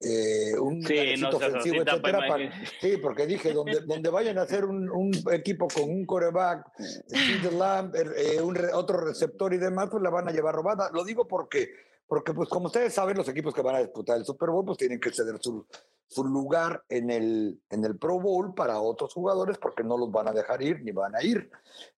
[0.00, 2.50] eh, un garecito ofensivo, etcétera.
[2.80, 6.66] sí, porque dije, donde, donde vayan a hacer un, un equipo con un coreback,
[7.12, 10.90] eh, un, otro receptor y demás, pues la van a llevar robada.
[10.92, 11.74] Lo digo porque,
[12.08, 14.78] porque pues como ustedes saben, los equipos que van a disputar el Super Bowl, pues
[14.78, 15.66] tienen que ceder su,
[16.06, 20.26] su lugar en el, en el Pro Bowl para otros jugadores porque no los van
[20.26, 21.50] a dejar ir ni van a ir.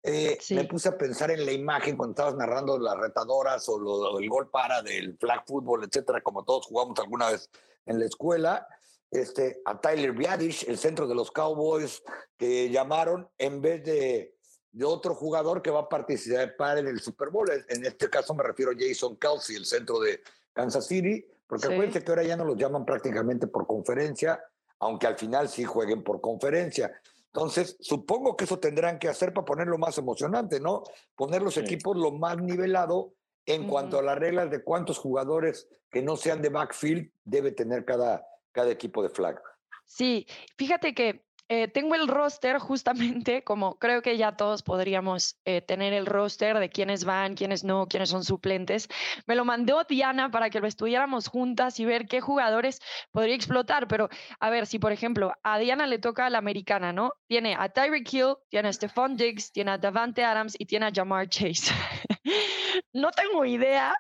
[0.03, 4.29] Eh, me puse a pensar en la imagen cuando estabas narrando las retadoras o el
[4.31, 7.51] gol para del flag football, etcétera, como todos jugamos alguna vez
[7.85, 8.67] en la escuela.
[9.11, 12.03] Este, a Tyler Biadish, el centro de los Cowboys,
[12.39, 14.38] que llamaron en vez de,
[14.73, 17.51] de otro jugador que va a participar en el Super Bowl.
[17.69, 20.21] En este caso me refiero a Jason Kelsey, el centro de
[20.53, 24.45] Kansas City porque acuérdense que ahora ya no los llaman prácticamente por conferencia,
[24.81, 26.93] aunque al final sí jueguen por conferencia.
[27.33, 30.85] Entonces, supongo que eso tendrán que hacer para ponerlo más emocionante, ¿no?
[31.17, 33.15] Poner los equipos lo más nivelado
[33.47, 37.87] en cuanto a las reglas de cuántos jugadores que no sean de backfield debe tener
[37.87, 39.41] cada, cada equipo de flag.
[39.87, 40.27] Sí,
[40.59, 45.95] fíjate que eh, tengo el roster justamente, como creo que ya todos podríamos eh, tener
[45.95, 48.89] el roster de quiénes van, quiénes no, quiénes son suplentes.
[49.27, 52.81] Me lo mandó Diana para que lo estudiáramos juntas y ver qué jugadores
[53.13, 53.89] podría explotar.
[53.89, 57.13] Pero a ver, si por ejemplo a Diana le toca a la americana, ¿no?
[57.27, 60.93] Tiene a Tyreek Hill, tiene a Stephon Diggs, tiene a Davante Adams y tiene a
[60.95, 61.73] Jamar Chase.
[62.93, 63.95] no tengo idea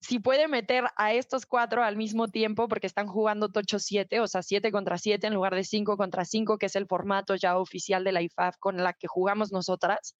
[0.00, 4.28] si puede meter a estos cuatro al mismo tiempo, porque están jugando tocho 7, o
[4.28, 7.58] sea, 7 contra 7 en lugar de 5 contra 5, que es el formato ya
[7.58, 10.16] oficial de la IFAF con la que jugamos nosotras.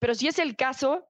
[0.00, 1.06] Pero si es el caso,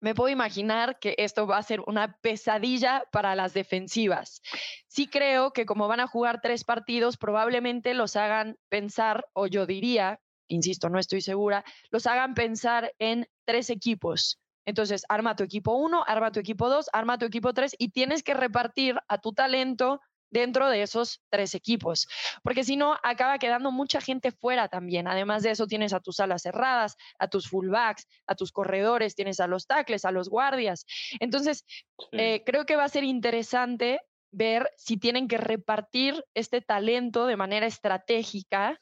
[0.00, 4.42] me puedo imaginar que esto va a ser una pesadilla para las defensivas.
[4.86, 9.66] Sí creo que como van a jugar tres partidos, probablemente los hagan pensar, o yo
[9.66, 14.38] diría, insisto, no estoy segura, los hagan pensar en tres equipos
[14.68, 18.22] entonces, arma tu equipo 1, arma tu equipo 2, arma tu equipo 3 y tienes
[18.22, 22.06] que repartir a tu talento dentro de esos tres equipos,
[22.42, 25.08] porque si no, acaba quedando mucha gente fuera también.
[25.08, 29.40] Además de eso, tienes a tus alas cerradas, a tus fullbacks, a tus corredores, tienes
[29.40, 30.84] a los tackles, a los guardias.
[31.18, 31.64] Entonces,
[32.12, 37.38] eh, creo que va a ser interesante ver si tienen que repartir este talento de
[37.38, 38.78] manera estratégica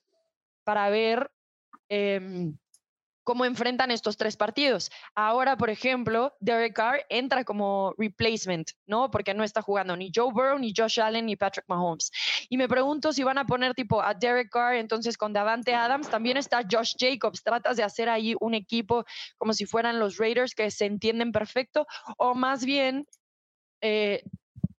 [0.65, 1.31] para ver
[1.89, 2.59] em,
[3.27, 4.93] cómo enfrentan estos tres partidos.
[5.17, 9.11] Ahora, por ejemplo, Derek Carr entra como replacement, ¿no?
[9.11, 12.13] Porque no está jugando ni Joe Burrow, ni Josh Allen, ni Patrick Mahomes.
[12.49, 16.09] Y me pregunto si van a poner tipo a Derek Carr, entonces con Davante Adams,
[16.09, 17.43] también está Josh Jacobs.
[17.43, 19.05] Tratas de hacer ahí un equipo
[19.39, 21.85] como si fueran los Raiders que se entienden perfecto,
[22.19, 23.09] o más bien
[23.81, 24.23] eh,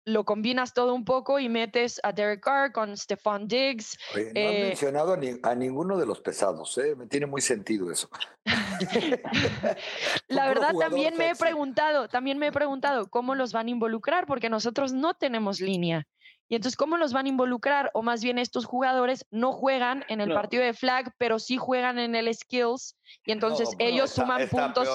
[0.07, 3.97] lo combinas todo un poco y metes a Derek Carr con Stephon Diggs.
[4.15, 6.95] no he eh mencionado a, ninguno de los pesados, ¿eh?
[6.95, 8.09] me tiene muy sentido eso.
[10.29, 14.25] La verdad también me he preguntado, también me he preguntado cómo los van a involucrar,
[14.27, 16.07] porque nosotros no tenemos línea.
[16.49, 17.91] Y entonces, ¿cómo los van a involucrar?
[17.93, 21.99] O más bien estos jugadores no juegan en el partido de flag, pero sí juegan
[21.99, 22.95] en el skills.
[23.25, 24.87] Y entonces ellos suman puntos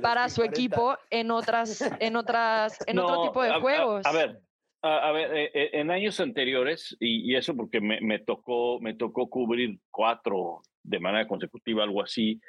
[0.00, 4.06] para su equipo en otras, en otras, en otro tipo de juegos.
[4.06, 4.40] a ver,
[4.84, 9.78] a, ver, eh, eh, en años anteriores, y, eso porque me, tocó, me tocó cubrir
[9.90, 12.40] cuatro de manera consecutiva, algo así,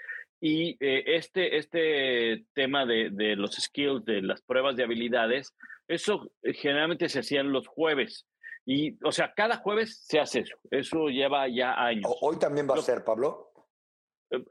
[0.41, 5.55] y eh, este, este tema de, de, los skills, de las pruebas de habilidades,
[5.87, 8.27] eso generalmente se hacían los jueves.
[8.65, 10.57] Y, o sea, cada jueves se hace eso.
[10.71, 12.11] Eso lleva ya años.
[12.19, 13.51] Hoy también va a ser, Pablo.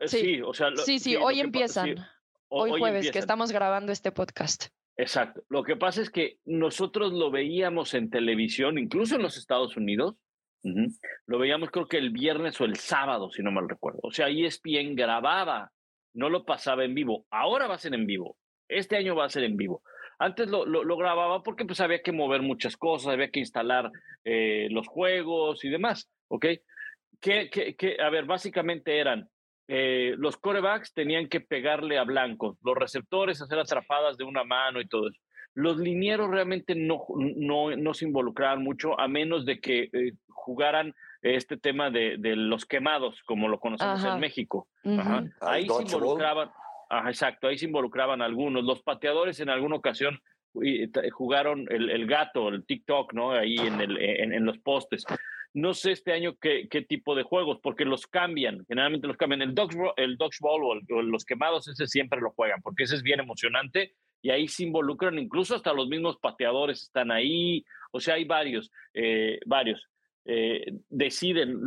[0.07, 0.69] Sí, o sea.
[0.77, 1.97] sí, sí, hoy empiezan.
[2.49, 4.69] hoy, jueves, que estamos grabando este podcast.
[4.97, 5.43] Exacto.
[5.49, 10.17] Lo que pasa es que nosotros lo veíamos en televisión, incluso en los Estados Unidos.
[11.27, 14.01] Lo veíamos creo que el viernes o el sábado, si no mal recuerdo.
[14.03, 15.71] O sea, ESPN grababa,
[16.15, 17.27] no lo pasaba en vivo.
[17.31, 18.39] Ahora va a ser en vivo.
[18.67, 19.83] Este año va a ser en vivo.
[20.19, 23.91] Antes lo, lo, grababa porque pues había que mover muchas cosas, había que instalar
[24.25, 26.47] eh, los juegos y demás, ¿ok?
[27.21, 29.29] Que, a ver, básicamente eran
[29.67, 34.81] eh, los corebacks tenían que pegarle a blancos, los receptores hacer atrapadas de una mano
[34.81, 35.21] y todo eso.
[35.55, 40.95] Los linieros realmente no, no, no se involucraban mucho, a menos de que eh, jugaran
[41.23, 44.69] este tema de, de, los quemados, como lo conocemos en México.
[45.41, 46.51] Ahí se involucraban,
[47.07, 48.65] exacto, ahí se involucraban algunos.
[48.65, 50.21] Los pateadores en alguna ocasión
[51.13, 53.31] jugaron el, el gato, el TikTok, ¿no?
[53.31, 55.05] Ahí en, el, en, en los postes.
[55.55, 59.41] No sé este año qué, qué, tipo de juegos, porque los cambian, generalmente los cambian.
[59.41, 63.21] El Dodgeball, el Dodgeball o, los quemados, ese siempre lo juegan, porque ese es bien
[63.21, 68.25] emocionante y ahí se involucran, incluso hasta los mismos pateadores están ahí, o sea, hay
[68.25, 69.87] varios, eh, varios.
[70.27, 71.61] eh, deciden,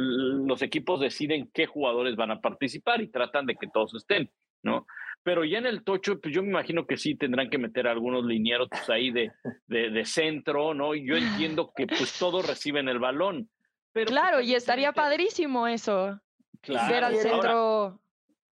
[0.48, 4.32] los equipos deciden qué jugadores van a participar y tratan de que todos estén,
[4.64, 4.88] ¿no?
[5.28, 8.26] Pero ya en el tocho, pues yo me imagino que sí tendrán que meter algunos
[8.26, 9.32] linieros pues, ahí de,
[9.68, 10.96] de, centro, ¿no?
[10.96, 13.50] Y yo entiendo que pues todos reciben el balón.
[13.98, 16.20] Pero, claro, y estaría padrísimo eso.
[16.62, 16.94] Claro.
[16.94, 18.00] Ver al centro.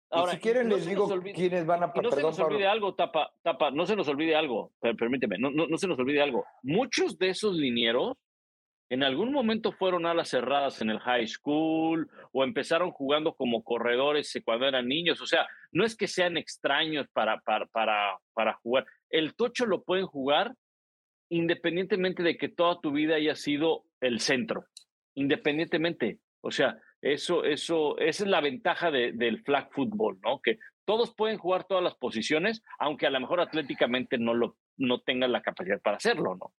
[0.09, 1.87] Ahora, si quieren les digo quiénes van a...
[1.87, 5.65] no se nos olvide algo, Tapa, Tapa, no se nos olvide algo, permíteme, no, no,
[5.67, 6.45] no se nos olvide algo.
[6.61, 8.15] Muchos de esos linieros
[8.89, 14.39] en algún momento fueron alas cerradas en el high school o empezaron jugando como corredores
[14.45, 15.19] cuando eran niños.
[15.19, 18.85] O sea, no es que sean extraños para, para, para, para jugar.
[19.09, 20.53] El tocho lo pueden jugar
[21.29, 24.65] independientemente de que toda tu vida haya sido el centro,
[25.16, 26.20] independientemente.
[26.41, 30.41] O sea, eso, eso, esa es la ventaja del flag football, ¿no?
[30.41, 35.01] Que todos pueden jugar todas las posiciones, aunque a lo mejor atléticamente no, lo, no
[35.01, 36.53] tengan la capacidad para hacerlo, ¿no?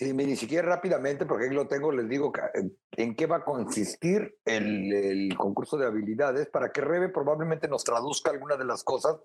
[0.00, 3.44] Sí, ni siquiera rápidamente, porque ahí lo tengo, les digo eh, en qué va a
[3.44, 9.18] consistir el, concurso de habilidades para que Rebe probablemente nos traduzca algunas de las cosas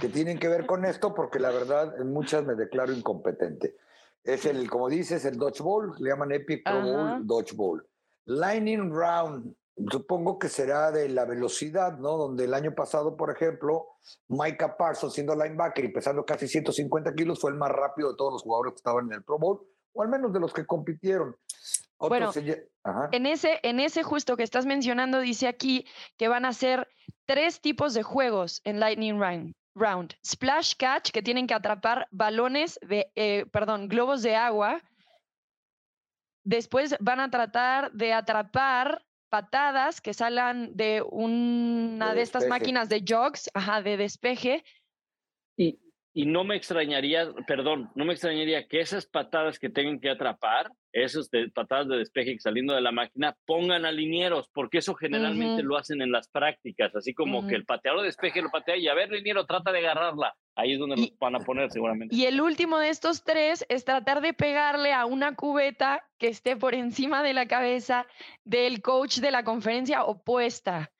[0.00, 3.74] que tienen que ver con esto, porque la verdad en muchas me declaro incompetente.
[4.26, 7.86] Es el, como dices, el Dodgeball, le llaman Epic Pro Bowl, Dodgeball.
[8.24, 9.54] Lightning Round,
[9.88, 12.16] supongo que será de la velocidad, ¿no?
[12.16, 13.86] Donde el año pasado, por ejemplo,
[14.26, 18.32] Micah Parsons, siendo linebacker y pesando casi 150 kilos, fue el más rápido de todos
[18.32, 19.60] los jugadores que estaban en el Pro Bowl
[19.92, 21.36] o al menos de los que compitieron.
[21.98, 22.30] bueno,
[23.12, 26.88] en ese, en ese justo que estás mencionando, dice aquí que van a ser
[27.24, 29.54] tres tipos de juegos en Lightning Round.
[30.24, 34.82] Splash Catch, que tienen que atrapar balones de, eh, perdón, globos de agua.
[36.44, 43.04] Después van a tratar de atrapar patadas que salgan de una de, estas máquinas de
[43.06, 44.64] jogs, ajá, de despeje.
[45.56, 45.78] Y,
[46.14, 50.70] y no me extrañaría, perdón, no me extrañaría que esas patadas que tengan que atrapar,
[51.04, 55.76] esas patadas de despeje saliendo de la máquina, pongan a linieros, porque eso generalmente lo
[55.76, 58.94] hacen en las prácticas, así como que el pateador de despeje lo patea y a
[58.94, 60.34] ver, liniero, trata de agarrarla.
[60.54, 62.16] Ahí es donde lo van a poner seguramente.
[62.16, 66.56] Y el último de estos tres es tratar de pegarle a una cubeta que esté
[66.56, 68.06] por encima de la cabeza
[68.44, 70.90] del coach de la conferencia opuesta.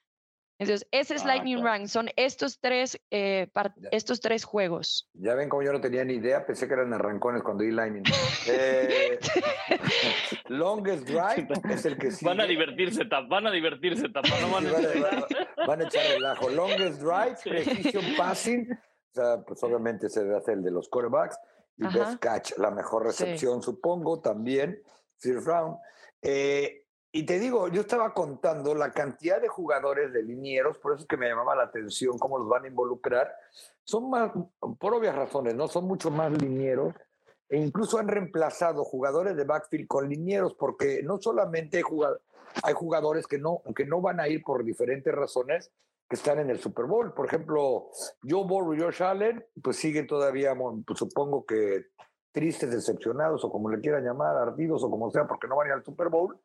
[0.59, 3.51] Entonces, ese es ah, Lightning Round, son estos tres, eh,
[3.91, 5.11] estos tres juegos.
[5.13, 8.05] Ya ven como yo no tenía ni idea, pensé que eran arrancones cuando di Lightning.
[8.49, 9.19] Eh,
[10.49, 15.67] longest Drive es el que Van a divertirse, van a divertirse, tapa, no van, a...
[15.67, 16.49] van, a echar relajo.
[16.49, 21.39] Longest Drive, Precision Passing, o sea, pues obviamente se hace el de los quarterbacks,
[21.77, 24.81] y Best Catch, la mejor recepción, supongo, también,
[25.19, 25.77] First Round.
[26.23, 26.86] Eh,
[27.17, 31.09] y te digo, yo estaba contando la cantidad de jugadores de linieros, por eso es
[31.09, 33.35] que me llamaba la atención cómo los van a involucrar.
[33.85, 34.33] Son más,
[34.79, 35.67] por obvias razones, ¿no?
[35.67, 36.95] Son mucho más linieros
[37.49, 41.83] e incluso han reemplazado jugadores de backfield con linieros porque no solamente
[42.63, 45.73] hay jugadores que no, que no van a ir por diferentes razones
[46.11, 47.15] que están en el Super Bowl.
[47.15, 47.89] Por ejemplo,
[48.29, 50.55] Joe Burrow y Josh Allen, pues siguen todavía,
[50.87, 51.87] pues supongo que
[52.31, 55.69] tristes, decepcionados o como le quieran llamar, ardidos o como sea, porque no van a
[55.69, 56.39] ir al Super Bowl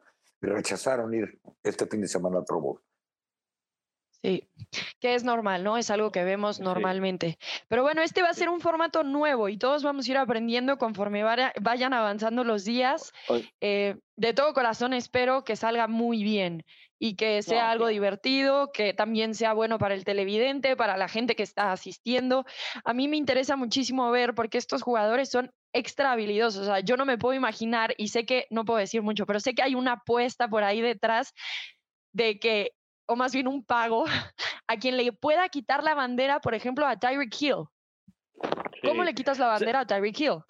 [0.48, 2.82] rechazaron ir este fin de semana al Pro Bowl.
[4.24, 4.48] Sí,
[5.00, 5.78] que es normal, ¿no?
[5.78, 7.40] Es algo que vemos normalmente.
[7.68, 10.78] Pero bueno, este va a ser un formato nuevo y todos vamos a ir aprendiendo
[10.78, 13.14] conforme vayan avanzando los días.
[13.62, 16.64] Eh, de todo corazón espero que salga muy bien
[17.00, 21.36] y que sea algo divertido, que también sea bueno para el televidente, para la gente
[21.36, 22.46] que está asistiendo.
[22.84, 26.64] A mí me interesa muchísimo ver porque estos jugadores son extra habilidosos.
[26.64, 29.40] O sea, yo no me puedo imaginar y sé que no puedo decir mucho, pero
[29.40, 31.34] sé que hay una apuesta por ahí detrás
[32.14, 32.72] de que,
[33.08, 34.06] o más bien un pago,
[34.68, 37.66] a quien le pueda quitar la bandera, por ejemplo, a Tyreek Hill.
[38.84, 40.44] ¿Cómo le quitas la bandera a Tyreek Hill?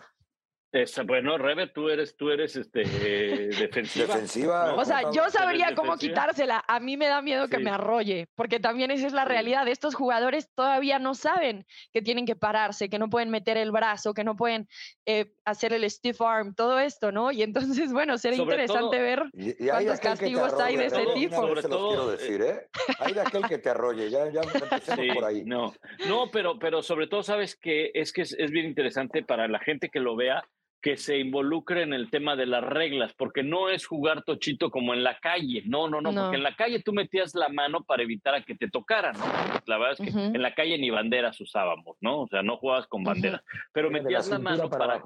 [1.05, 4.73] Bueno, Rebe, tú eres, tú eres este, defensiva.
[4.75, 6.63] O sea, yo sabría cómo quitársela.
[6.67, 9.67] A mí me da miedo que me arrolle, porque también esa es la realidad.
[9.67, 14.13] Estos jugadores todavía no saben que tienen que pararse, que no pueden meter el brazo,
[14.13, 14.69] que no pueden
[15.05, 17.31] eh, hacer el stiff arm, todo esto, ¿no?
[17.31, 19.23] Y entonces, bueno, será interesante ver
[19.67, 21.35] cuántos castigos hay de ese tipo.
[21.35, 22.67] Sobre todo, quiero decir, ¿eh?
[22.99, 25.43] Hay de aquel que te arrolle, ya, ya por ahí.
[25.43, 25.73] No,
[26.07, 29.89] no pero, pero sobre todo, sabes que es que es bien interesante para la gente
[29.89, 30.43] que lo vea
[30.81, 34.93] que se involucre en el tema de las reglas, porque no es jugar tochito como
[34.93, 38.01] en la calle, no, no, no, porque en la calle tú metías la mano para
[38.01, 39.25] evitar a que te tocaran, ¿no?
[39.67, 42.21] La verdad es que en la calle ni banderas usábamos, ¿no?
[42.21, 45.01] O sea, no jugabas con banderas, pero metías la, mano para...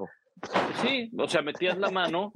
[0.82, 2.32] Sí, o sea, metías la mano.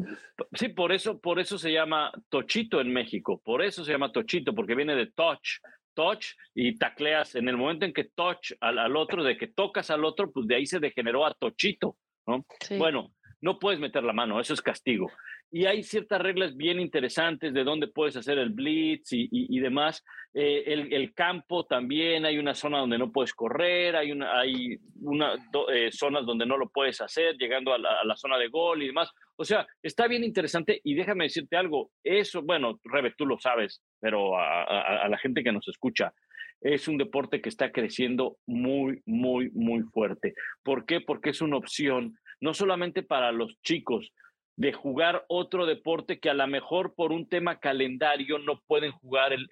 [0.53, 4.53] Sí, por eso, por eso se llama tochito en México, por eso se llama tochito,
[4.53, 5.59] porque viene de touch,
[5.93, 7.35] touch y tacleas.
[7.35, 10.47] En el momento en que touch al, al otro, de que tocas al otro, pues
[10.47, 12.45] de ahí se degeneró a tochito, ¿no?
[12.77, 13.11] Bueno,
[13.41, 15.11] no puedes meter la mano, eso es castigo.
[15.51, 20.03] y hay ciertas reglas bien interesantes de dónde puedes hacer el blitz y, demás.
[20.33, 25.33] Eh, el, campo también, hay una zona donde no puedes correr, hay, una, hay una,
[25.73, 29.11] eh, zonas donde no lo puedes hacer, llegando a la, zona de gol y demás.
[29.37, 33.81] O sea, está bien interesante y déjame decirte algo, eso, bueno, Rebe, tú lo sabes,
[33.99, 36.13] pero a, a la gente que nos escucha,
[36.61, 40.33] es un deporte que está creciendo muy, muy, muy fuerte.
[40.63, 41.01] ¿Por qué?
[41.01, 44.11] Porque es una opción no solamente para los chicos,
[44.59, 49.31] de jugar otro deporte que a lo mejor por un tema calendario no pueden jugar
[49.31, 49.47] el,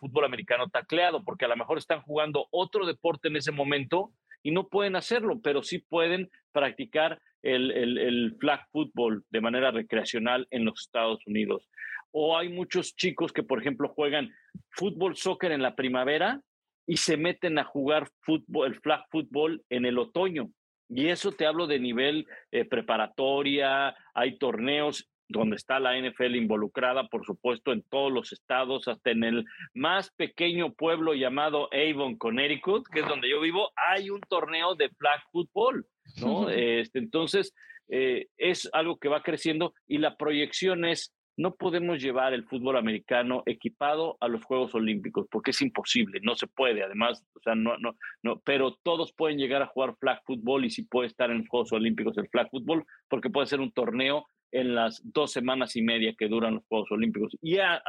[0.00, 4.10] fútbol americano tacleado, porque a lo mejor están jugando otro deporte en ese momento
[4.42, 10.48] y no pueden hacerlo, pero sí pueden practicar el, el, flag football de manera recreacional
[10.50, 11.68] en los Estados Unidos.
[12.10, 14.32] O hay muchos chicos que, por ejemplo, juegan
[14.70, 16.40] fútbol, soccer en la primavera
[16.84, 20.50] y se meten a jugar fútbol, el flag football en el otoño.
[20.94, 27.08] Y eso te hablo de nivel eh, preparatoria, hay torneos donde está la NFL involucrada,
[27.08, 32.86] por supuesto, en todos los estados, hasta en el más pequeño pueblo llamado Avon, Connecticut,
[32.92, 35.86] que es donde yo vivo, hay un torneo de flag football,
[36.20, 36.48] ¿no?
[36.50, 37.54] este, entonces,
[37.88, 42.76] eh, es algo que va creciendo y la proyección es no podemos llevar el fútbol
[42.76, 47.54] americano equipado a los Juegos Olímpicos porque es imposible, no se puede, además, o sea,
[47.54, 51.30] no, no, no, pero todos pueden llegar a jugar flag football y si puede estar
[51.30, 55.32] en los Juegos Olímpicos el flag football porque puede ser un torneo en las dos
[55.32, 57.36] semanas y media que duran los Juegos Olímpicos.
[57.40, 57.82] Y a,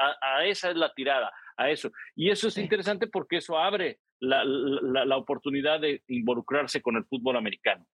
[0.46, 1.92] esa es la tirada, a eso.
[2.16, 7.86] Y eso es interesante porque eso abre la oportunidad de involucrarse con el fútbol americano.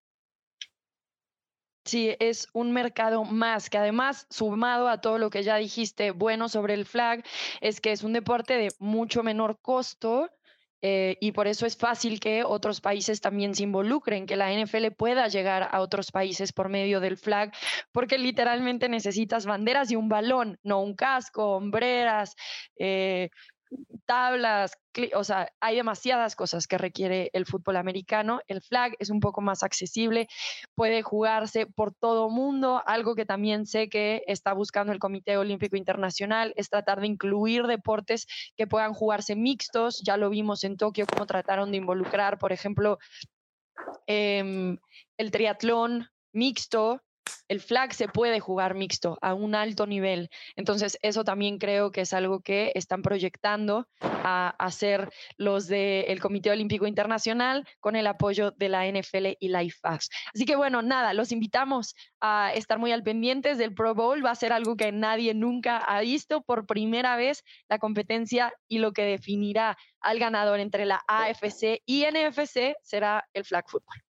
[1.86, 6.50] Sí, es un mercado más, que además, sumado a todo lo que ya dijiste, bueno
[6.50, 7.24] sobre el flag,
[7.62, 10.30] es que es un deporte de mucho menor costo.
[10.82, 14.92] Eh, y por eso es fácil que otros países también se involucren, que la NFL
[14.92, 17.52] pueda llegar a otros países por medio del flag,
[17.92, 22.36] porque literalmente necesitas banderas y un balón, no un casco, hombreras,
[22.78, 23.30] eh,
[24.06, 24.72] tablas,
[25.16, 28.42] o sea, hay demasiadas cosas que requiere el fútbol americano.
[28.48, 30.28] El flag es un poco más accesible,
[30.74, 32.82] puede jugarse por todo mundo.
[32.86, 37.68] Algo que también sé que está buscando el Comité Olímpico Internacional es tratar de incluir
[37.68, 38.26] deportes
[38.58, 40.02] que puedan jugarse mixtos.
[40.04, 42.98] Ya lo vimos en Tokio, cómo trataron de involucrar, por ejemplo,
[44.08, 44.78] em,
[45.18, 47.02] el triatlón mixto
[47.50, 50.30] el flag se puede jugar mixto a un alto nivel.
[50.56, 56.52] Entonces, eso también creo que es algo que están proyectando a hacer los del Comité
[56.52, 60.10] Olímpico Internacional con el apoyo de la NFL y la IFAS.
[60.34, 64.24] Así que bueno, nada, los invitamos a estar muy al pendientes del Pro Bowl.
[64.24, 68.78] Va a ser algo que nadie nunca ha visto por primera vez la competencia y
[68.78, 74.09] lo que definirá al ganador entre la AFC y NFC será el flag football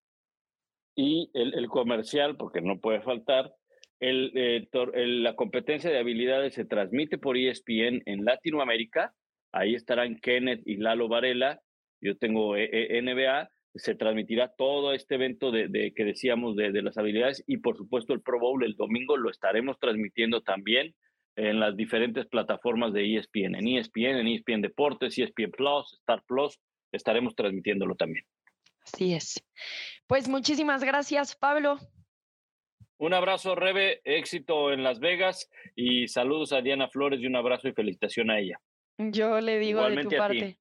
[0.95, 3.53] y el, comercial, porque no puede faltar.
[3.99, 9.13] Eh, el, la competencia de habilidades se transmite por ESPN en Latinoamérica.
[9.51, 11.61] Ahí estarán Kenneth y Lalo Varela.
[12.01, 13.49] Yo tengo eh, eh, NBA.
[13.75, 18.13] Se transmitirá todo este evento de, que decíamos de, de, las habilidades y por supuesto
[18.13, 20.93] el Pro Bowl el domingo lo estaremos transmitiendo también
[21.37, 26.59] en las diferentes plataformas de ESPN, en ESPN, en ESPN Deportes, ESPN Plus, Star Plus,
[26.91, 28.25] estaremos transmitiéndolo también.
[28.83, 29.43] Así es.
[30.07, 31.79] Pues muchísimas gracias, Pablo.
[32.97, 37.67] Un abrazo, Rebe, éxito en Las Vegas y saludos a Diana Flores y un abrazo
[37.67, 38.59] y felicitación a ella.
[38.97, 40.59] Yo le digo de tu parte.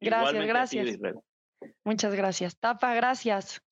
[0.00, 0.98] Gracias, gracias.
[1.84, 2.58] Muchas gracias.
[2.58, 3.62] Tapa, gracias.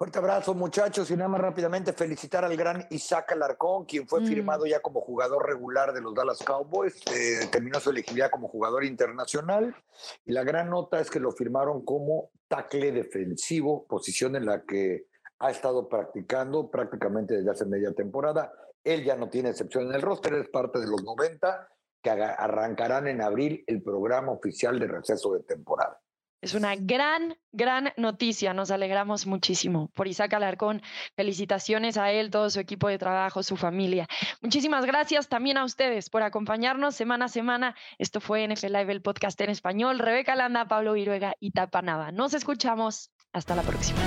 [0.00, 1.10] Fuerte abrazo, muchachos.
[1.10, 4.26] Y nada más rápidamente felicitar al gran Isaac Alarcón, quien fue mm.
[4.28, 7.02] firmado ya como jugador regular de los Dallas Cowboys.
[7.14, 9.76] Eh, terminó su elegibilidad como jugador internacional.
[10.24, 15.04] Y la gran nota es que lo firmaron como tackle defensivo, posición en la que
[15.38, 18.50] ha estado practicando prácticamente desde hace media temporada.
[18.82, 21.68] Él ya no tiene excepción en el roster, es parte de los 90
[22.02, 26.00] que arrancarán en abril el programa oficial de receso de temporada.
[26.40, 28.54] Es una gran, gran noticia.
[28.54, 30.82] Nos alegramos muchísimo por Isaac Alarcón.
[31.16, 34.08] Felicitaciones a él, todo su equipo de trabajo, su familia.
[34.40, 37.76] Muchísimas gracias también a ustedes por acompañarnos semana a semana.
[37.98, 39.98] Esto fue NFL Live, el podcast en español.
[39.98, 42.12] Rebeca Landa, Pablo Viruega y Tapanava.
[42.12, 43.10] Nos escuchamos.
[43.32, 44.00] Hasta la próxima.